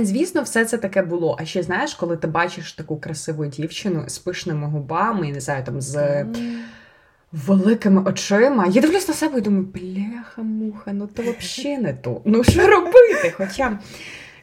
[0.02, 1.38] Звісно, все це таке було.
[1.40, 5.82] А ще знаєш, коли ти бачиш таку красиву дівчину з пишними губами, не знаю, там
[5.82, 6.26] з
[7.32, 12.22] великими очима, я дивлюсь на себе і думаю, бляха-муха, ну то взагалі не то.
[12.26, 13.34] Ну що робити?
[13.38, 13.80] Хоча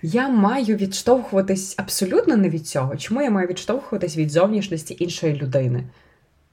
[0.03, 2.97] я маю відштовхуватись абсолютно не від цього.
[2.97, 5.85] Чому я маю відштовхуватись від зовнішності іншої людини?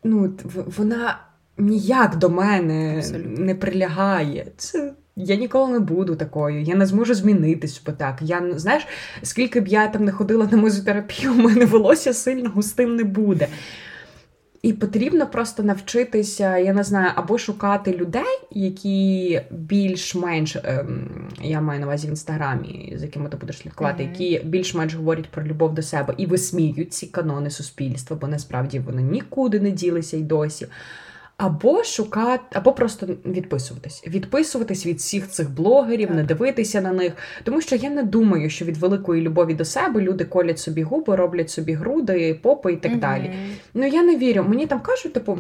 [0.03, 0.33] Ну,
[0.77, 1.17] вона
[1.57, 3.45] ніяк до мене абсолютно.
[3.45, 4.47] не прилягає.
[4.57, 8.17] Це я ніколи не буду такою, я не зможу змінитись бо так.
[8.21, 8.87] Я знаєш,
[9.21, 13.47] скільки б я там не ходила на мезотерапію, у мене волосся сильно густим не буде.
[14.63, 21.80] І потрібно просто навчитися, я не знаю, або шукати людей, які більш-менш ем, я маю
[21.80, 24.21] на увазі в інстаграмі, з якими ти будеш слідкувати, mm-hmm.
[24.21, 29.02] які більш-менш говорять про любов до себе і висміють ці канони суспільства, бо насправді вони
[29.02, 30.67] нікуди не ділися й досі
[31.43, 34.03] або шукати, або просто відписуватись.
[34.08, 36.17] Відписуватись від всіх цих блогерів, так.
[36.17, 37.13] не дивитися на них.
[37.43, 41.15] Тому що я не думаю, що від великої любові до себе люди колять собі губи,
[41.15, 43.01] роблять собі груди, попи і так угу.
[43.01, 43.32] далі.
[43.73, 44.45] Ну я не вірю.
[44.47, 45.38] Мені там кажуть, типу.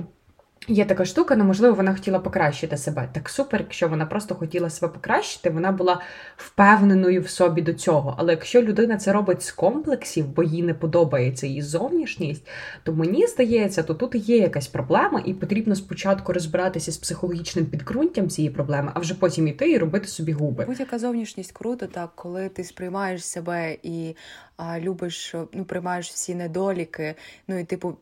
[0.67, 3.09] Є така штука, ну можливо, вона хотіла покращити себе.
[3.11, 6.01] Так супер, якщо вона просто хотіла себе покращити, вона була
[6.37, 8.15] впевненою в собі до цього.
[8.17, 12.47] Але якщо людина це робить з комплексів, бо їй не подобається її зовнішність,
[12.83, 18.29] то мені здається, то тут є якась проблема, і потрібно спочатку розбиратися з психологічним підґрунтям
[18.29, 20.65] цієї проблеми, а вже потім іти і робити собі губи.
[20.65, 24.15] Будь-яка зовнішність круто, так коли ти сприймаєш себе і
[24.57, 27.15] а, любиш, ну приймаєш всі недоліки,
[27.47, 27.97] ну і типу.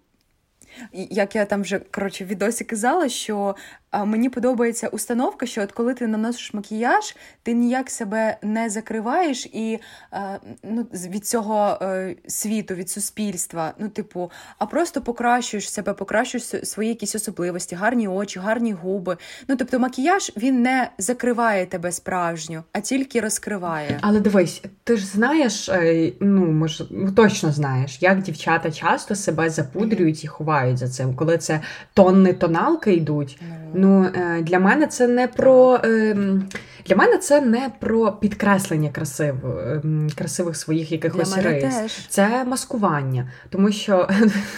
[0.93, 3.55] Як я там вже коротше в відосі казала, що
[3.93, 9.79] мені подобається установка, що от коли ти наносиш макіяж, ти ніяк себе не закриваєш і
[10.11, 13.73] а, ну, від цього е, світу, від суспільства.
[13.79, 19.17] Ну, типу, а просто покращуєш себе, покращуєш свої якісь особливості, гарні очі, гарні губи.
[19.47, 23.99] Ну, тобто, макіяж він не закриває тебе справжньо, а тільки розкриває.
[24.01, 29.49] Але дивись, ти ж знаєш, е, ну може, ну, точно знаєш, як дівчата часто себе
[29.49, 31.61] запудрюють і ховають за цим, коли це
[31.93, 33.39] тонни тоналки йдуть.
[33.73, 36.43] Ну, Ну е, для мене це не про ем,
[36.85, 41.75] для мене це не про підкреслення красив, ем, красивих своїх якихось рис.
[41.75, 42.07] Теж.
[42.07, 43.31] Це маскування.
[43.49, 44.09] Тому що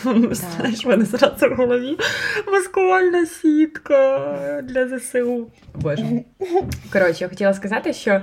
[0.31, 1.97] знаєш, в мене зразу в голові
[2.51, 5.47] маскувальна сітка для ЗСУ.
[5.75, 6.23] Боже.
[6.93, 8.21] Коротше, я хотіла сказати, що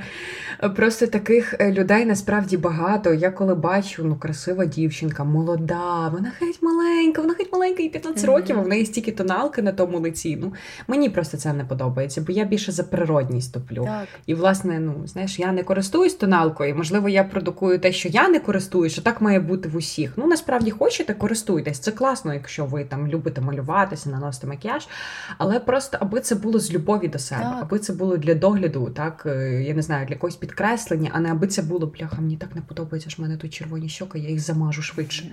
[0.76, 3.14] просто таких е, людей насправді багато.
[3.14, 8.24] Я коли бачу, ну, красива дівчинка, молода, вона геть маленька, вона геть маленька, і 15
[8.24, 10.38] років, а в неї стільки тоналки на тому лиці.
[10.40, 10.52] Ну,
[10.90, 13.84] Мені просто це не подобається, бо я більше за природність топлю.
[13.84, 14.08] Так.
[14.26, 16.76] І, власне, ну, знаєш, я не користуюсь тоналкою.
[16.76, 20.12] Можливо, я продукую те, що я не користуюсь, що так має бути в усіх.
[20.16, 21.78] Ну, насправді хочете, користуйтесь.
[21.78, 24.88] Це класно, якщо ви там любите малюватися, наносити макіяж.
[25.38, 27.58] Але просто аби це було з любові до себе, так.
[27.62, 31.30] аби це було для догляду, так е, я не знаю, для якогось підкреслення, а не
[31.30, 32.20] аби це було бляха.
[32.20, 35.24] Мені так не подобається, що в мене тут червоні щоки, я їх замажу швидше.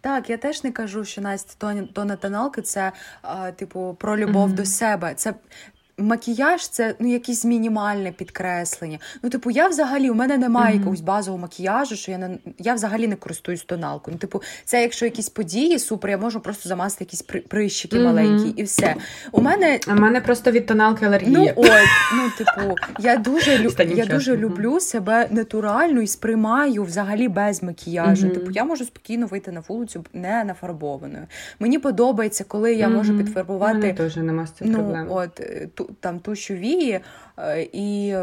[0.00, 4.51] Так, я теж не кажу, що Настя тона тоналки це, а, типу, про любов.
[4.52, 5.14] До себе.
[5.14, 5.34] Це
[5.98, 8.98] Макіяж це ну якісь мінімальне підкреслення.
[9.22, 10.78] Ну, типу, я взагалі у мене немає mm-hmm.
[10.78, 14.14] якогось базового макіяжу, що я не я взагалі не користуюсь тоналкою.
[14.14, 18.04] Ну, типу, це якщо якісь події, супер, я можу просто замазати якісь прищики mm-hmm.
[18.04, 18.94] маленькі і все.
[19.32, 21.38] У мене У мене просто від тоналки алергія.
[21.38, 21.66] Ну от,
[22.16, 23.70] ну типу, я дуже лю...
[23.94, 28.26] я дуже люблю себе натурально і сприймаю взагалі без макіяжу.
[28.26, 28.34] Mm-hmm.
[28.34, 31.26] Типу, я можу спокійно вийти на вулицю не нафарбованою.
[31.60, 33.92] Мені подобається, коли я можу підфарбувати.
[33.92, 35.06] Теж нема з цим ну, проблем.
[35.10, 35.40] От
[36.00, 37.00] там тущу вії
[37.38, 38.14] е, і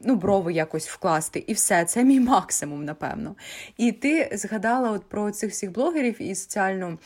[0.00, 3.34] ну, брови якось вкласти, і все, це мій максимум, напевно.
[3.76, 6.98] І ти згадала от про цих всіх блогерів і соціальну.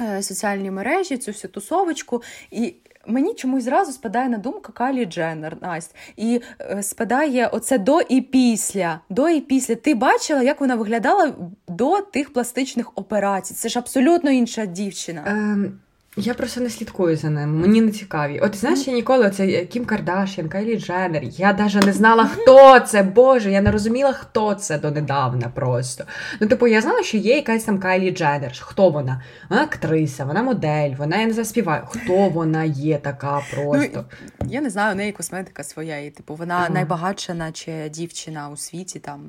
[0.00, 2.74] Е, соціальні мережі, цю всю тусовочку, і
[3.06, 5.94] мені чомусь зразу спадає на думку Калі Дженнер, Настя.
[6.16, 9.00] І е, спадає оце до і після.
[9.08, 9.74] До і після.
[9.74, 11.34] Ти бачила, як вона виглядала
[11.68, 13.54] до тих пластичних операцій?
[13.54, 15.24] Це ж абсолютно інша дівчина.
[15.26, 15.80] Ем...
[16.16, 18.40] Я просто не слідкую за ним, мені не цікаві.
[18.40, 23.02] От знаєш, я ніколи це Кім Кардашян, Кайлі Дженнер, Я навіть не знала, хто це.
[23.02, 26.04] Боже, я не розуміла, хто це донедавна просто.
[26.40, 28.52] Ну, типу, я знала, що є якась там Кайлі Дженнер.
[28.60, 29.22] Хто вона?
[29.50, 31.82] Вона актриса, вона модель, вона я не заспіває.
[31.86, 34.04] Хто вона є така просто?
[34.40, 35.98] Ну, Я не знаю, у неї косметика своя.
[35.98, 36.68] І, Типу, вона ага.
[36.68, 39.20] найбагатша, наче дівчина у світі там.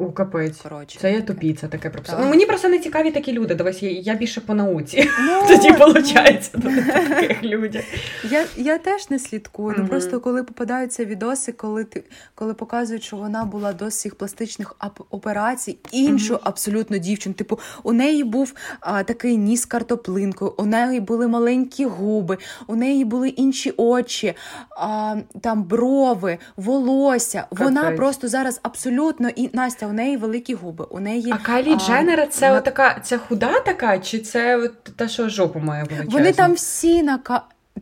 [0.00, 0.60] У капець.
[0.62, 3.54] Коротше, це я тупі, це таке про Ну, Мені просто не цікаві такі люди.
[3.54, 5.10] Дивись, я, я більше по науці.
[5.20, 7.84] Ну, Тоді виходить до таких людей.
[8.30, 9.74] Я я теж не слідкую.
[9.78, 14.76] Ну просто коли попадаються відоси, коли ти коли показують, що вона була до всіх пластичних
[15.10, 17.34] операцій, іншу абсолютно дівчину.
[17.34, 23.04] Типу, у неї був а, такий ніс картоплинкою, у неї були маленькі губи, у неї
[23.04, 24.34] були інші очі,
[24.76, 27.38] а, там брови, волосся.
[27.38, 27.58] Капець.
[27.64, 30.84] Вона просто зараз абсолютно і Настя у неї великі губи.
[30.90, 32.58] У неї А Кайлі Дженнера це вона...
[32.60, 36.12] отака, це худа така, чи це от та, що жопу має величезну?
[36.12, 37.18] Вони там всі на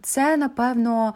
[0.02, 1.14] це, напевно.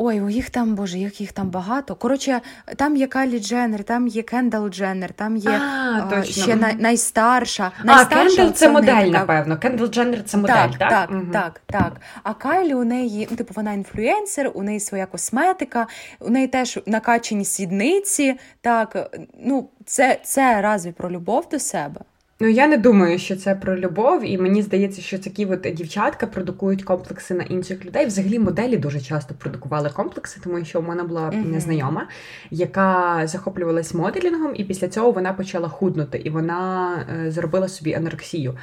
[0.00, 1.94] Ой, у їх там, боже, як їх там багато.
[1.94, 2.40] Коротше,
[2.76, 7.72] там є Кайлі Дженнер, там є Кендал Дженнер, там є а, а, ще най, найстарша.
[7.86, 9.18] А, Кендал це модель, така...
[9.18, 9.58] напевно.
[9.58, 10.78] Кендал Дженнер це модель, так?
[10.78, 11.26] Так, так, угу.
[11.32, 11.92] так, так.
[12.22, 15.86] А Кайлі у неї, ну, типу, вона інфлюенсер, у неї своя косметика,
[16.20, 18.38] у неї теж накачані сідниці.
[18.60, 22.00] Так, ну, це, це разві про любов до себе.
[22.40, 26.26] Ну, я не думаю, що це про любов, і мені здається, що такі от дівчатка
[26.26, 28.06] продукують комплекси на інших людей.
[28.06, 31.46] Взагалі, моделі дуже часто продукували комплекси, тому що у мене була mm-hmm.
[31.46, 32.08] незнайома,
[32.50, 36.92] яка захоплювалась моделінгом, і після цього вона почала худнути, і вона
[37.26, 38.56] е, зробила собі анорексію.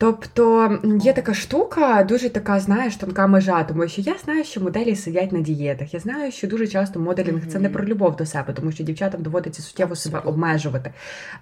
[0.00, 4.96] Тобто є така штука, дуже така, знаєш, тонка межа, тому що я знаю, що моделі
[4.96, 5.94] сидять на дієтах.
[5.94, 7.48] Я знаю, що дуже часто моделінг mm-hmm.
[7.48, 10.92] це не про любов до себе, тому що дівчатам доводиться суттєво себе обмежувати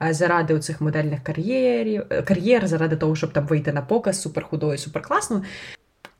[0.02, 4.44] е, заради оцих модельних кар'єрів, е, кар'єр, заради того, щоб там вийти на показ супер
[4.44, 4.78] суперкласною.
[4.78, 5.42] супер класно.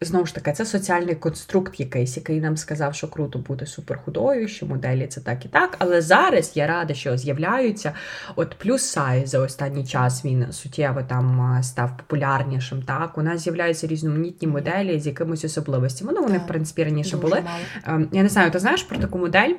[0.00, 4.66] Знову ж таки, це соціальний конструкт якийсь, який нам сказав, що круто бути суперхудою, що
[4.66, 5.76] моделі це так і так.
[5.78, 7.92] Але зараз я рада, що з'являються.
[8.36, 12.82] От плюс сайз за останній час він суттєво там став популярнішим.
[12.82, 16.12] Так, у нас з'являються різноманітні моделі з якимись особливостями.
[16.14, 17.40] Ну, вони, так, в принципі, раніше були.
[17.40, 17.98] Мало.
[18.00, 19.54] Ем, я не знаю, ти знаєш про таку модель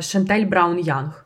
[0.00, 1.25] Шантель Браун Янг.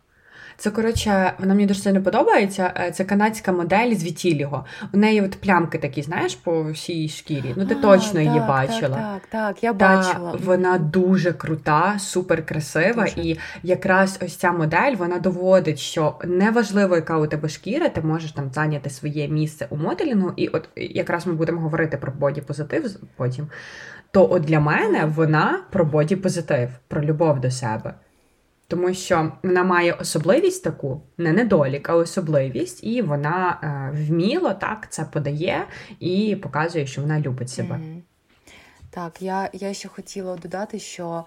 [0.60, 2.72] Це коротше, вона мені дуже сильно подобається.
[2.76, 4.64] Е, це канадська модель з Вітіліго.
[4.92, 7.54] У неї от плямки такі, знаєш, по всій шкірі.
[7.56, 8.96] Ну, ти а, точно так, її бачила.
[8.96, 10.38] Так, так, так, я Та бачила.
[10.44, 13.04] Вона дуже крута, супер красива.
[13.04, 13.20] Дуже.
[13.20, 18.32] І якраз ось ця модель вона доводить, що неважливо, яка у тебе шкіра, ти можеш
[18.32, 20.32] там зайняти своє місце у моделінгу.
[20.36, 23.48] І от якраз ми будемо говорити про боді-позитив потім.
[24.10, 27.94] То от для мене вона про боді-позитив, про любов до себе
[28.70, 34.86] тому що вона має особливість таку, не недолік, а особливість, і вона е, вміло так
[34.90, 35.66] це подає
[36.00, 37.74] і показує, що вона любить себе.
[37.74, 38.00] Mm-hmm.
[38.90, 41.24] Так, я я ще хотіла додати, що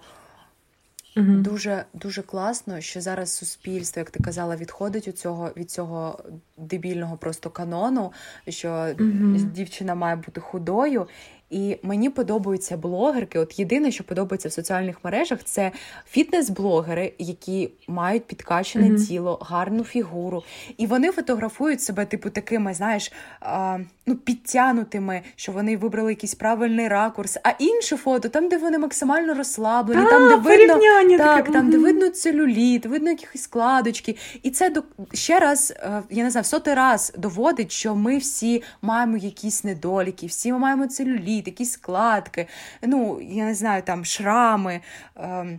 [1.16, 1.42] mm-hmm.
[1.42, 6.18] дуже дуже класно, що зараз суспільство, як ти казала, відходить від цього від цього
[6.56, 8.12] дебільного просто канону,
[8.48, 9.52] що mm-hmm.
[9.52, 11.06] дівчина має бути худою.
[11.50, 13.38] І мені подобаються блогерки.
[13.38, 15.72] От єдине, що подобається в соціальних мережах, це
[16.16, 19.06] фітнес-блогери, які мають підкачане mm-hmm.
[19.06, 20.42] тіло, гарну фігуру.
[20.76, 26.88] І вони фотографують себе, типу, такими, знаєш, а, ну, підтянутими, що вони вибрали якийсь правильний
[26.88, 27.38] ракурс.
[27.42, 30.80] А інше фото, там, де вони максимально розслаблені, а, там, де видно
[31.18, 34.16] так, там, де видно целюліт, видно якісь складочки.
[34.42, 34.82] І це до
[35.12, 39.64] ще раз, е, я не знаю, в сотий раз доводить, що ми всі маємо якісь
[39.64, 42.46] недоліки, всі ми маємо целюліт якісь складки,
[42.82, 44.80] ну, я не знаю, там шрами.
[45.16, 45.58] Е,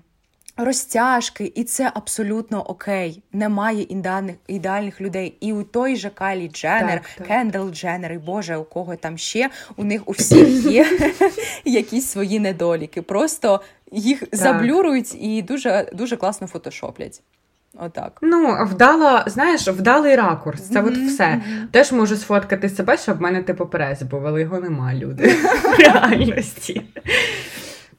[0.57, 3.23] Розтяжки, і це абсолютно окей.
[3.33, 5.37] Немає ідеальних ідеальних людей.
[5.39, 9.83] І у той же Кайлі Дженнер, Кендал Дженнер, і Боже, у кого там ще у
[9.83, 11.11] них у всіх є
[11.65, 13.01] якісь свої недоліки.
[13.01, 13.61] Просто
[13.91, 14.35] їх так.
[14.35, 17.21] заблюрують і дуже дуже класно фотошоплять.
[17.79, 18.17] Отак.
[18.21, 20.61] Ну, вдала, знаєш, вдалий ракурс.
[20.61, 20.87] Це mm-hmm.
[20.87, 21.23] от все.
[21.23, 21.67] Mm-hmm.
[21.71, 25.27] Теж можу сфоткати себе, щоб в мене типу перез був, але його нема, люди.
[25.63, 26.81] В реальності.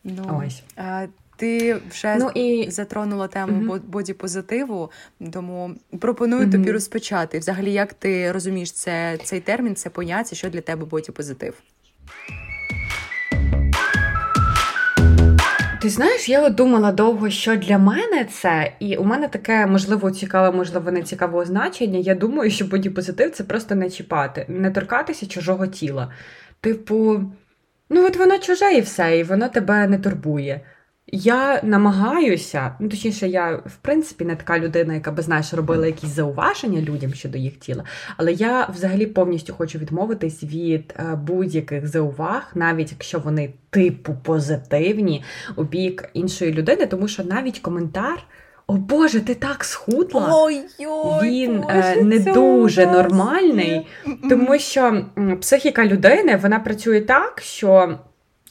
[0.05, 0.63] Ну, Ось.
[0.77, 1.07] А,
[1.37, 2.71] ти вже ну, і...
[2.71, 3.81] затронула тему mm-hmm.
[3.81, 4.91] бодіпозитиву,
[5.33, 7.39] тому пропоную тобі розпочати.
[7.39, 11.55] Взагалі, як ти розумієш це, цей термін, це поняття, що для тебе бодіпозитив?
[15.87, 20.11] Ти знаєш, я от думала довго, що для мене це, і у мене таке, можливо,
[20.11, 21.99] цікаве, можливо, не цікаве значення.
[21.99, 26.13] Я думаю, що бодіпозитив це просто не чіпати, не торкатися чужого тіла.
[26.61, 27.21] Типу,
[27.91, 30.61] ну от воно чуже і все, і воно тебе не турбує.
[31.13, 36.11] Я намагаюся, ну точніше, я в принципі не така людина, яка би знаєш, робила якісь
[36.11, 37.85] зауваження людям щодо їх тіла.
[38.17, 45.25] Але я взагалі повністю хочу відмовитись від е, будь-яких зауваг, навіть якщо вони типу позитивні
[45.57, 48.19] у бік іншої людини, тому що навіть коментар.
[48.69, 50.31] О Боже, ти так схудла.
[50.33, 53.87] Ой-ой, Він Боже, е, не дуже нормальний,
[54.29, 55.05] тому що
[55.41, 57.99] психіка людини вона працює так, що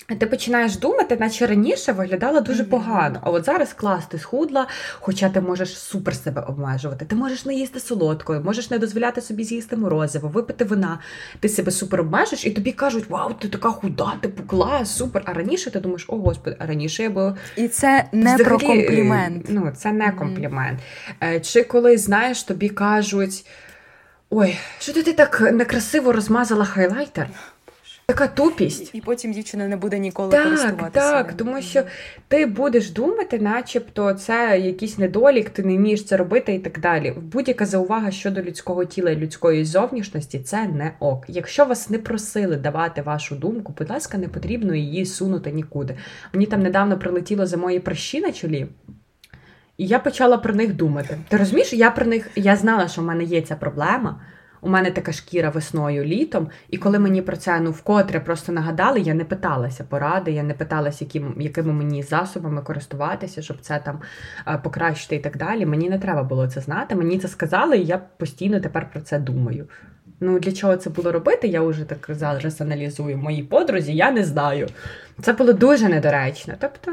[0.07, 3.19] ти починаєш думати, наче раніше виглядала дуже погано.
[3.23, 4.67] А от зараз клас, ти схудла,
[4.99, 7.05] хоча ти можеш супер себе обмежувати.
[7.05, 10.99] Ти можеш не їсти солодкою, можеш не дозволяти собі з'їсти морозиво, випити вина.
[11.39, 15.21] Ти себе супер обмежиш, і тобі кажуть, вау, ти така худа, типу клас, супер.
[15.25, 17.35] А раніше ти думаєш, о господи, а раніше я була.
[17.55, 19.45] І це не Взагалі, про комплімент.
[19.49, 20.79] Ну, це не комплімент.
[21.21, 21.41] Mm-hmm.
[21.41, 23.45] Чи коли, знаєш, тобі кажуть,
[24.29, 27.27] ой, що ти так некрасиво розмазала хайлайтер?
[28.05, 28.95] Така тупість.
[28.95, 31.11] І, потім дівчина не буде ніколи так, користуватися.
[31.11, 31.83] Так, тому що
[32.27, 37.13] ти будеш думати, начебто, це якийсь недолік, ти не вмієш це робити і так далі.
[37.17, 41.25] Будь-яка заувага щодо людського тіла і людської зовнішності це не ок.
[41.27, 45.97] Якщо вас не просили давати вашу думку, будь ласка, не потрібно її сунути нікуди.
[46.33, 48.67] Мені там недавно прилетіло за мої прощі на чолі.
[49.77, 51.17] І я почала про них думати.
[51.29, 54.21] Ти розумієш, я про них я знала, що в мене є ця проблема.
[54.65, 58.99] У мене така шкіра весною літом, і коли мені про це ну вкотре просто нагадали,
[58.99, 63.99] я не питалася поради, я не питалася, яким, якими мені засобами користуватися, щоб це там
[64.63, 65.65] покращити і так далі.
[65.65, 66.95] Мені не треба було це знати.
[66.95, 69.67] Мені це сказали, і я постійно тепер про це думаю.
[70.19, 74.23] Ну, для чого це було робити, я вже так зараз аналізую мої подрузі, я не
[74.23, 74.67] знаю.
[75.21, 76.53] Це було дуже недоречно.
[76.59, 76.91] Тобто,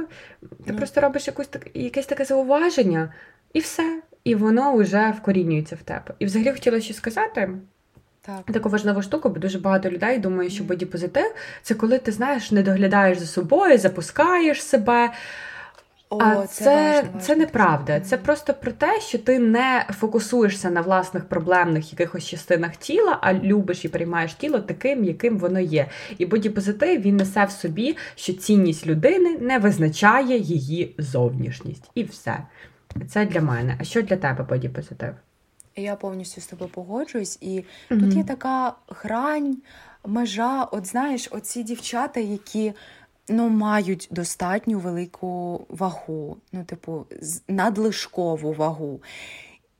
[0.64, 0.76] ти mm.
[0.76, 3.12] просто робиш якусь так, якесь таке зауваження,
[3.52, 4.02] і все.
[4.24, 6.14] І воно вже вкорінюється в тебе.
[6.18, 7.50] І взагалі хотіла ще сказати.
[8.20, 8.42] Так.
[8.52, 12.62] Таку важливу штуку, бо дуже багато людей думає, що бодіпозитив це коли ти знаєш, не
[12.62, 15.12] доглядаєш за собою, запускаєш себе.
[16.12, 18.00] О, а це це, важно, це неправда.
[18.00, 23.34] Це просто про те, що ти не фокусуєшся на власних проблемних якихось частинах тіла, а
[23.34, 25.86] любиш і приймаєш тіло таким, яким воно є.
[26.18, 31.90] І бодіпозитив він несе в собі, що цінність людини не визначає її зовнішність.
[31.94, 32.38] І все.
[33.08, 33.76] Це для мене.
[33.80, 35.14] А що для тебе бодіпозитив?
[35.76, 39.56] Я повністю з тобою погоджуюсь, і mm тут є така грань,
[40.06, 40.64] межа.
[40.64, 42.72] От знаєш, оці дівчата, які
[43.28, 47.06] ну, мають достатню велику вагу, ну, типу,
[47.48, 49.02] надлишкову вагу.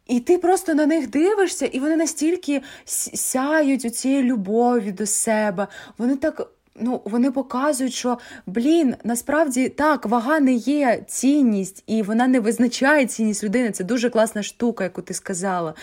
[0.06, 5.66] І ти просто на них дивишся, і вони настільки сяють у цієї любові до себе.
[5.98, 6.52] Вони так.
[6.76, 13.06] Ну, вони показують, що блін, насправді так, вага не є цінність, і вона не визначає
[13.06, 13.70] цінність людини.
[13.70, 15.74] Це дуже класна штука, яку ти сказала.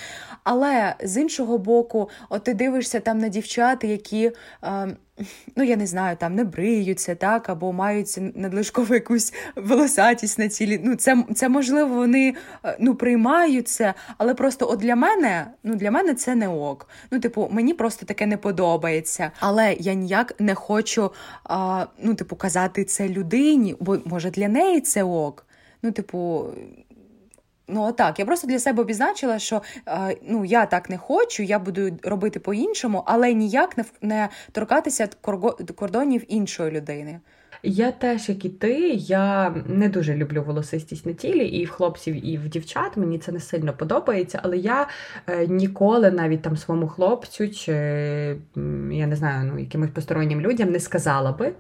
[0.44, 4.32] Але з іншого боку, от ти дивишся там на дівчат, які.
[4.64, 4.98] Е,
[5.56, 10.82] ну я не знаю, там не бриються, так, або мають надлишкову якусь волосатість на тілі.
[10.84, 15.76] Ну, це це можливо, вони е, ну, приймають це, але просто от для мене, ну
[15.76, 16.90] для мене це не ок.
[17.12, 19.32] Ну, типу, мені просто таке не подобається.
[19.40, 21.12] Але я ніяк не хочу,
[21.44, 25.46] а, ну, типу, казати це людині, бо може для неї це ок.
[25.84, 26.46] Ну, типу.
[27.72, 31.60] Ну, так, я просто для себе обізначила, що е, ну, я так не хочу, я
[31.60, 35.10] буду робити по-іншому, але ніяк не не торкатися
[35.76, 37.20] кордонів іншої людини.
[37.64, 42.26] Я теж, як і ти, я не дуже люблю волосистість на тілі, і в хлопців,
[42.26, 42.98] і в дівчат.
[42.98, 44.88] Мені це не сильно подобається, але я
[45.28, 47.72] е, ніколи навіть там своєму хлопцю чи
[48.92, 51.54] я не знаю, ну якимось постороннім людям не сказала би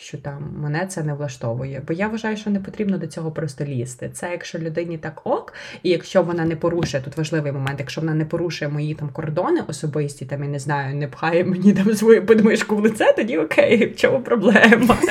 [0.00, 1.82] що там мене це не влаштовує.
[1.86, 4.10] Бо я вважаю, що не потрібно до цього просто лізти.
[4.12, 8.14] Це якщо людині так ок, і якщо вона не порушує, тут важливий момент, якщо вона
[8.14, 12.26] не порушує мої там кордони особисті, там я не знаю, не пхає мені там свою
[12.26, 14.98] подмишку в лице, тоді окей, в чому проблема?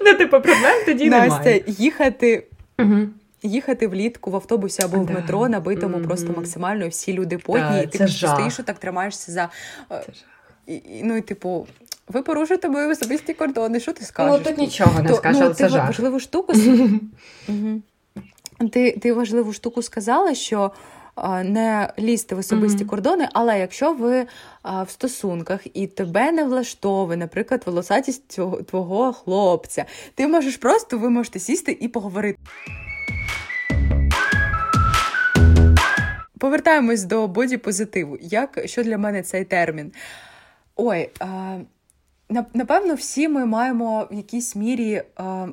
[0.00, 1.30] Ну, типу, проблем тоді немає.
[1.30, 2.46] Настя, їхати.
[3.42, 6.04] Їхати влітку в автобусі або в метро, набитому mm-hmm.
[6.04, 9.48] просто максимально всі люди потні, да, і ти стоїш, так тримаєшся за.
[9.88, 10.12] Це
[10.66, 11.66] і, Ну і типу,
[12.10, 13.80] ви порушуєте мої особисті кордони.
[13.80, 14.38] Що ти скажеш?
[14.38, 16.52] Ну, тут нічого не скажеш, ну, але це ти важливу штуку.
[18.72, 20.70] Ти ти важливу штуку сказала, що
[21.44, 22.88] не лізти в особисті mm-hmm.
[22.88, 24.26] кордони, але якщо ви
[24.62, 29.84] а, в стосунках і тебе не влаштовує, наприклад, волосатість цього твого хлопця,
[30.14, 32.38] ти можеш просто ви можете сісти і поговорити.
[36.38, 38.18] Повертаємось до боді-позитиву.
[38.20, 39.92] Як що для мене цей термін?
[40.76, 41.10] Ой.
[41.20, 41.58] А...
[42.54, 45.04] Напевно, всі ми маємо в якійсь мірі е,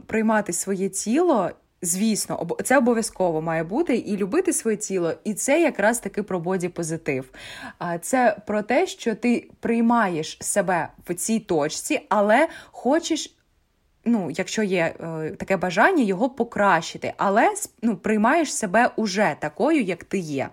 [0.05, 1.51] приймати своє тіло.
[1.82, 6.69] Звісно, це обов'язково має бути і любити своє тіло, і це якраз таки про боді
[6.69, 7.30] позитив.
[8.01, 13.34] Це про те, що ти приймаєш себе в цій точці, але хочеш.
[14.05, 20.03] Ну, якщо є е, таке бажання, його покращити, але ну, приймаєш себе уже такою, як
[20.03, 20.49] ти є.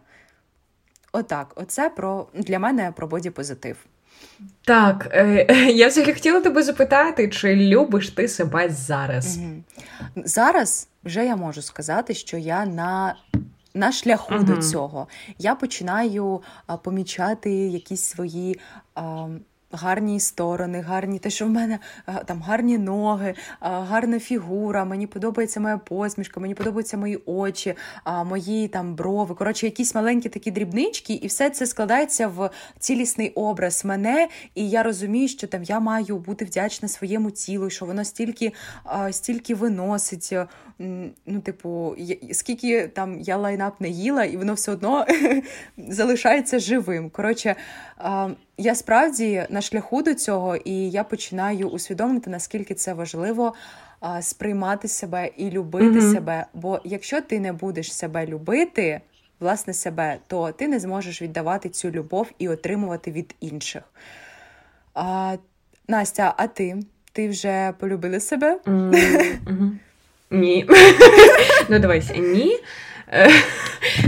[1.13, 3.77] Отак, оце про для мене про боді позитив.
[4.65, 9.39] Так, е, я взагалі хотіла тебе запитати, чи любиш ти себе зараз?
[9.39, 10.25] Угу.
[10.25, 13.17] Зараз вже я можу сказати, що я на
[13.75, 14.45] на шляху угу.
[14.45, 15.09] до цього.
[15.39, 18.61] Я починаю а, помічати якісь свої.
[19.75, 21.79] Гарні сторони, гарні, те, що в мене
[22.25, 27.75] там гарні ноги, гарна фігура, мені подобається моя посмішка, мені подобаються мої очі,
[28.25, 29.35] мої там брови.
[29.35, 34.29] Коротше, якісь маленькі такі дрібнички, і все це складається в цілісний образ мене.
[34.55, 38.53] І я розумію, що там я маю бути вдячна своєму тілу, що воно стільки,
[39.11, 40.35] стільки виносить.
[41.27, 41.97] Ну, типу,
[42.33, 45.07] скільки там я лайнап не їла, і воно все одно
[45.79, 47.11] залишається живим.
[47.11, 47.57] Коротше.
[48.59, 53.55] Я справді на шляху до цього, і я починаю усвідомити, наскільки це важливо
[54.01, 56.13] а, сприймати себе і любити mm-hmm.
[56.13, 56.47] себе.
[56.55, 59.01] Бо якщо ти не будеш себе любити,
[59.41, 63.83] власне себе, то ти не зможеш віддавати цю любов і отримувати від інших.
[64.95, 65.37] А,
[65.89, 66.77] Настя, а ти?
[67.13, 68.61] Ти вже полюбила себе?
[68.67, 69.71] Mm-hmm.
[70.31, 70.67] Ні.
[71.69, 72.59] Ну, дивись, ні.
[73.15, 73.31] Е,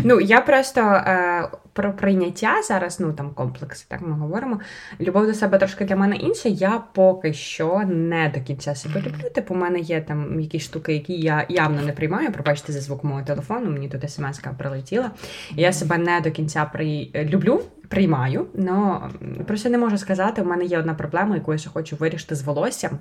[0.05, 4.61] ну, я просто е, про прийняття зараз, ну там комплекси, так ми говоримо.
[5.01, 6.49] Любов до себе трошки для мене інша.
[6.49, 9.31] Я поки що не до кінця себе люблю.
[9.35, 12.33] Типу, у мене є там якісь штуки, які я явно не приймаю.
[12.33, 15.11] Пробачте за звук мого телефону, мені тут смс прилетіла.
[15.51, 17.11] Я себе не до кінця при...
[17.15, 17.63] люблю.
[17.89, 20.43] Приймаю, але просто не можу сказати.
[20.43, 22.99] У мене є одна проблема, яку я ще хочу вирішити з волоссям.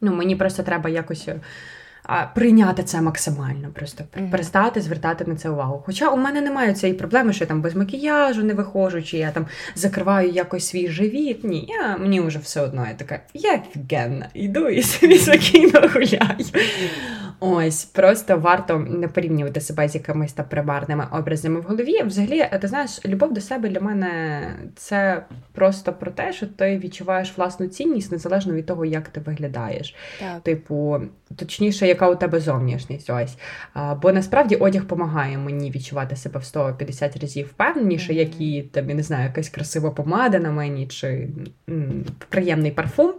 [0.00, 1.34] Ну, мені просто треба якось а,
[2.34, 4.30] прийняти це максимально, просто mm-hmm.
[4.30, 5.82] перестати звертати на це увагу.
[5.86, 9.30] Хоча у мене немає цієї проблеми, що я там без макіяжу не виходжу, чи я
[9.30, 11.44] там закриваю якось свій живіт.
[11.44, 16.46] Ні, я мені вже все одно я така, я офігенна, йду і собі спокійно гуляю.
[17.40, 22.02] Ось, просто варто не порівнювати себе з якимись та примарними образами в голові.
[22.02, 24.40] Взагалі, ти знаєш, любов до себе для мене
[24.76, 29.94] це просто про те, що ти відчуваєш власну цінність незалежно від того, як ти виглядаєш.
[30.20, 30.42] Так.
[30.42, 31.00] Типу,
[31.36, 33.10] точніше, яка у тебе зовнішність.
[33.10, 33.38] Ось.
[33.74, 38.16] А, Бо насправді одяг допомагає мені відчувати себе в 150 разів впевненіше, mm-hmm.
[38.16, 41.28] як і там, я не знаю, якась красива помада на мені чи
[41.68, 43.14] м, приємний парфум.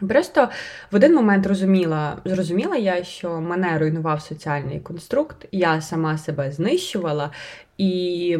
[0.00, 0.48] Просто
[0.90, 7.30] в один момент розуміла, зрозуміла я, що мене руйнував соціальний конструкт, я сама себе знищувала,
[7.78, 8.38] і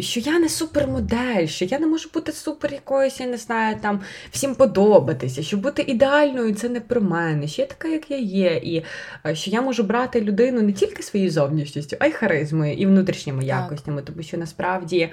[0.00, 4.00] що я не супермодель, що я не можу бути супер якоюсь, я не знаю, там
[4.30, 8.60] всім подобатися, що бути ідеальною це не про мене, що я така, як я є,
[8.64, 8.84] і
[9.26, 13.44] е, що я можу брати людину не тільки своєю зовнішністю, а й харизмою і внутрішніми
[13.44, 15.10] якостями, тому що насправді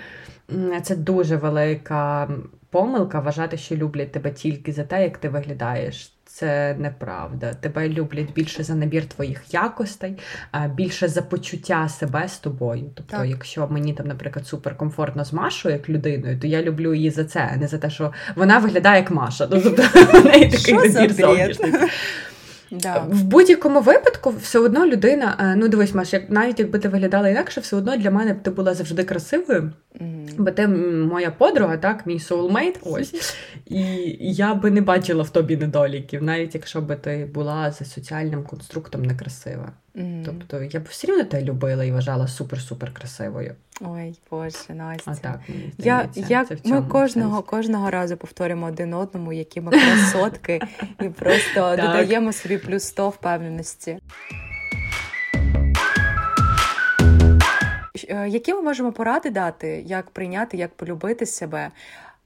[0.83, 2.29] це дуже велика
[2.69, 6.13] помилка вважати, що люблять тебе тільки за те, як ти виглядаєш.
[6.25, 7.53] Це неправда.
[7.53, 10.17] Тебе люблять більше за набір твоїх якостей,
[10.75, 12.83] більше за почуття себе з тобою.
[12.95, 13.27] Тобто, так.
[13.27, 17.49] якщо мені там, наприклад, суперкомфортно з Машою як людиною, то я люблю її за це,
[17.53, 19.47] а не за те, що вона виглядає як Маша.
[19.51, 19.83] Ну, тобто
[20.21, 21.73] в неї такий набір зовнішній.
[22.71, 23.05] Да.
[23.09, 27.29] В будь-якому випадку все одно людина, е, ну дивись, Маш, як навіть якби ти виглядала
[27.29, 29.71] інакше, все одно для мене ти була завжди красивою.
[30.01, 30.35] Mm-hmm.
[30.37, 33.35] Бо ти моя подруга, так, мій соулмейт, ось.
[33.65, 33.79] І
[34.19, 39.05] я би не бачила в тобі недоліків, навіть якщо би ти була за соціальним конструктом
[39.05, 39.71] некрасива.
[39.95, 40.23] Mm.
[40.25, 43.55] Тобто я б все рівно тебе любила і вважала супер-супер красивою.
[43.81, 45.11] Ой, Боже, Настя.
[45.11, 50.61] А так, мені я, я, Ми кожного кожного разу повторюємо один одному, які ми красотки,
[51.01, 53.97] і просто додаємо собі плюс 100 впевненості.
[58.27, 61.71] Які ми можемо поради дати, як прийняти, як полюбити себе?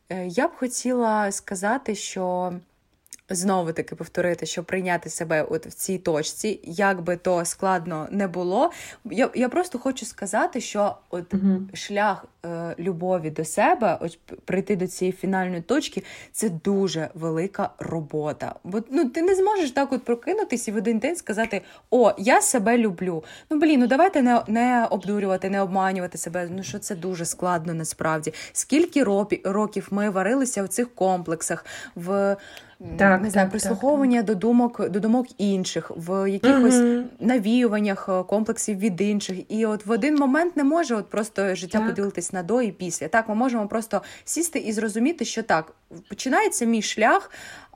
[0.09, 2.53] Е, я б хотіла сказати, що
[3.29, 8.27] знову таки повторити, що прийняти себе от в цій точці, як би то складно не
[8.27, 8.71] було.
[9.05, 11.61] Я я просто хочу сказати, що от угу.
[11.73, 18.55] шлях е, любові до себе, от прийти до цієї фінальної точки, це дуже велика робота.
[18.63, 21.61] Бо ну ти не зможеш так от прокинутися і в один день сказати:
[21.91, 23.23] О, я себе люблю.
[23.49, 26.47] Ну блін, ну давайте не не обдурювати, не обманювати себе.
[26.51, 28.33] Ну що це дуже складно насправді.
[28.53, 29.03] Скільки
[29.43, 31.65] років ми варилися в цих комплексах
[31.95, 32.37] в
[32.97, 34.25] так, не знаю, так, прислуховування так.
[34.25, 37.03] до думок до думок інших, в якихось угу.
[37.19, 39.51] навіюваннях е, комплексів від інших.
[39.51, 43.07] І от в один момент не може от просто життя поділитись на до і після.
[43.07, 45.71] Так, ми можемо просто сісти і зрозуміти, що так
[46.09, 47.31] починається мій шлях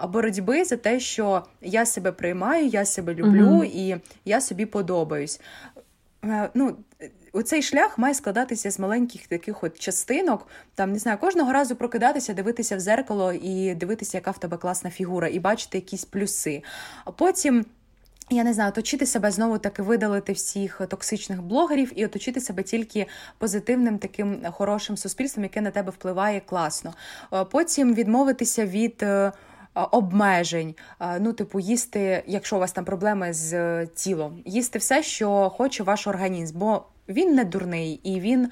[0.10, 3.64] боротьби за те, що я себе приймаю, я себе люблю угу.
[3.64, 3.96] і
[4.26, 5.40] я собі подобаюсь.
[6.30, 6.76] Е, ну,
[7.34, 10.48] Оцей шлях має складатися з маленьких таких от частинок.
[10.76, 14.90] Там не знаю, кожного разу прокидатися, дивитися в зеркало і дивитися, яка в тебе класна
[14.90, 16.64] фігура, і бачити якісь плюси.
[17.06, 17.66] А потім.
[18.30, 23.08] Я не знаю, оточити себе знову таки видалити всіх токсичних блогерів і оточити себе тільки
[23.38, 26.94] позитивним таким хорошим суспільством, яке на тебе впливає класно.
[27.52, 29.06] Потім відмовитися від.
[29.78, 30.76] Е, обмежень,
[31.20, 35.84] ну, типу, їсти, якщо у вас там проблеми з е, тілом, їсти все, що хоче
[35.84, 38.52] ваш організм, бо він не дурний і він.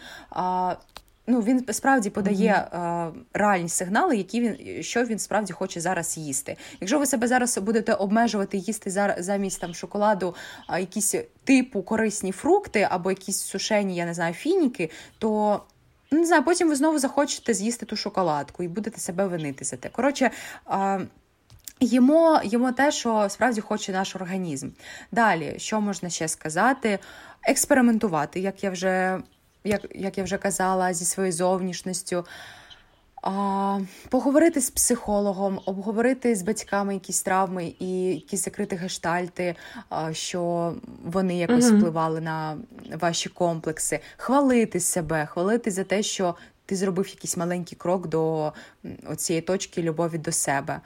[1.27, 3.07] Ну, він справді подає mm-hmm.
[3.07, 6.57] е, реальні сигнали, які він що він справді хоче зараз їсти.
[6.81, 10.35] Якщо ви себе зараз будете обмежувати їсти зараз замість там шоколаду,
[10.67, 15.61] а якісь типу корисні фрукти або якісь сушені, я не знаю, фініки, то
[16.11, 19.89] не знаю, потім ви знову захочете з'їсти ту шоколадку і будете себе винити за те.
[19.89, 20.31] Коротше.
[21.79, 24.69] Їмо їмо те, що справді хоче наш організм.
[25.11, 26.99] Далі, що можна ще сказати?
[27.43, 29.21] Експериментувати, як я вже
[29.63, 32.25] як, як я вже казала, зі своєю зовнішністю.
[34.09, 39.55] Поговорити з психологом, обговорити з батьками якісь травми і якісь закриті гештальти,
[40.11, 40.73] що
[41.05, 41.77] вони якось uh-huh.
[41.77, 42.57] впливали на
[43.01, 48.53] ваші комплекси, хвалити себе, хвалити за те, що ти зробив якийсь маленький крок до
[49.17, 50.81] цієї точки любові до себе.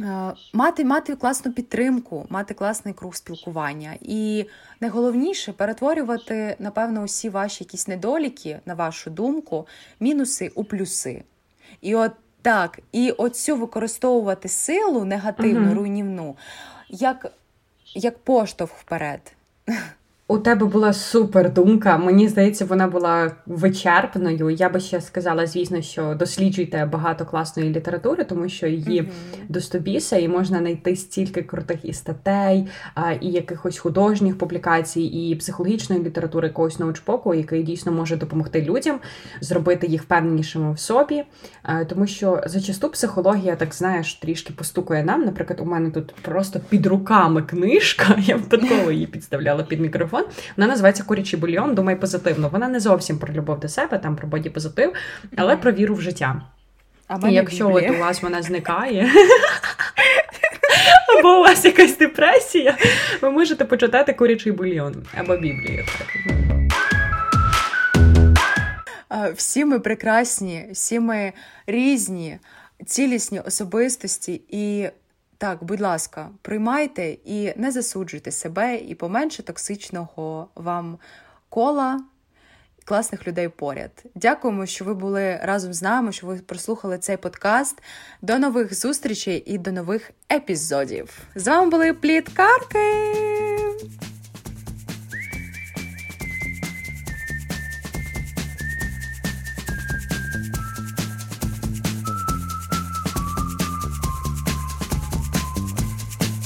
[0.00, 3.96] Е, мати мати класну підтримку, мати класний круг спілкування.
[4.00, 4.46] І
[4.80, 9.66] найголовніше перетворювати, напевно, усі ваші якісь недоліки, на вашу думку,
[10.00, 11.22] мінуси у плюси.
[11.80, 16.36] І от так, і оцю використовувати силу негативну, руйнівну,
[16.88, 17.26] як,
[17.94, 19.32] як поштовх вперед.
[20.30, 21.98] У тебе була супер думка.
[21.98, 24.50] Мені здається, вона була вичерпною.
[24.50, 29.38] Я би ще сказала, звісно, що досліджуйте багато класної літератури, тому що її mm-hmm.
[29.48, 32.66] достобіса, і можна знайти стільки крутих і статей,
[33.20, 39.00] і якихось художніх публікацій, і психологічної літератури, якогось научпоку, який дійсно може допомогти людям
[39.40, 41.24] зробити їх впевненішими в собі.
[41.88, 45.24] Тому що зачасту психологія, так знаєш, трішки постукує нам.
[45.24, 48.16] Наприклад, у мене тут просто під руками книжка.
[48.18, 50.52] Я випадково її підставляла під мікрофон телефон.
[50.56, 51.74] Вона називається Курячий бульйон.
[51.74, 52.48] Думай позитивно.
[52.48, 54.92] Вона не зовсім про любов до себе, там про боді позитив,
[55.36, 56.42] але про віру в життя.
[57.08, 59.10] А І якщо от у вас вона зникає.
[61.18, 62.76] Або у вас якась депресія,
[63.22, 65.84] ви можете почитати курячий бульйон або Біблію.
[69.34, 71.32] Всі ми прекрасні, всі ми
[71.66, 72.38] різні,
[72.86, 74.88] цілісні особистості, і
[75.38, 80.98] так, будь ласка, приймайте і не засуджуйте себе, і поменше токсичного вам
[81.48, 82.00] кола.
[82.84, 83.90] Класних людей поряд.
[84.14, 87.82] Дякуємо, що ви були разом з нами, що ви прослухали цей подкаст.
[88.22, 91.18] До нових зустрічей і до нових епізодів.
[91.34, 93.04] З вами були пліткарки!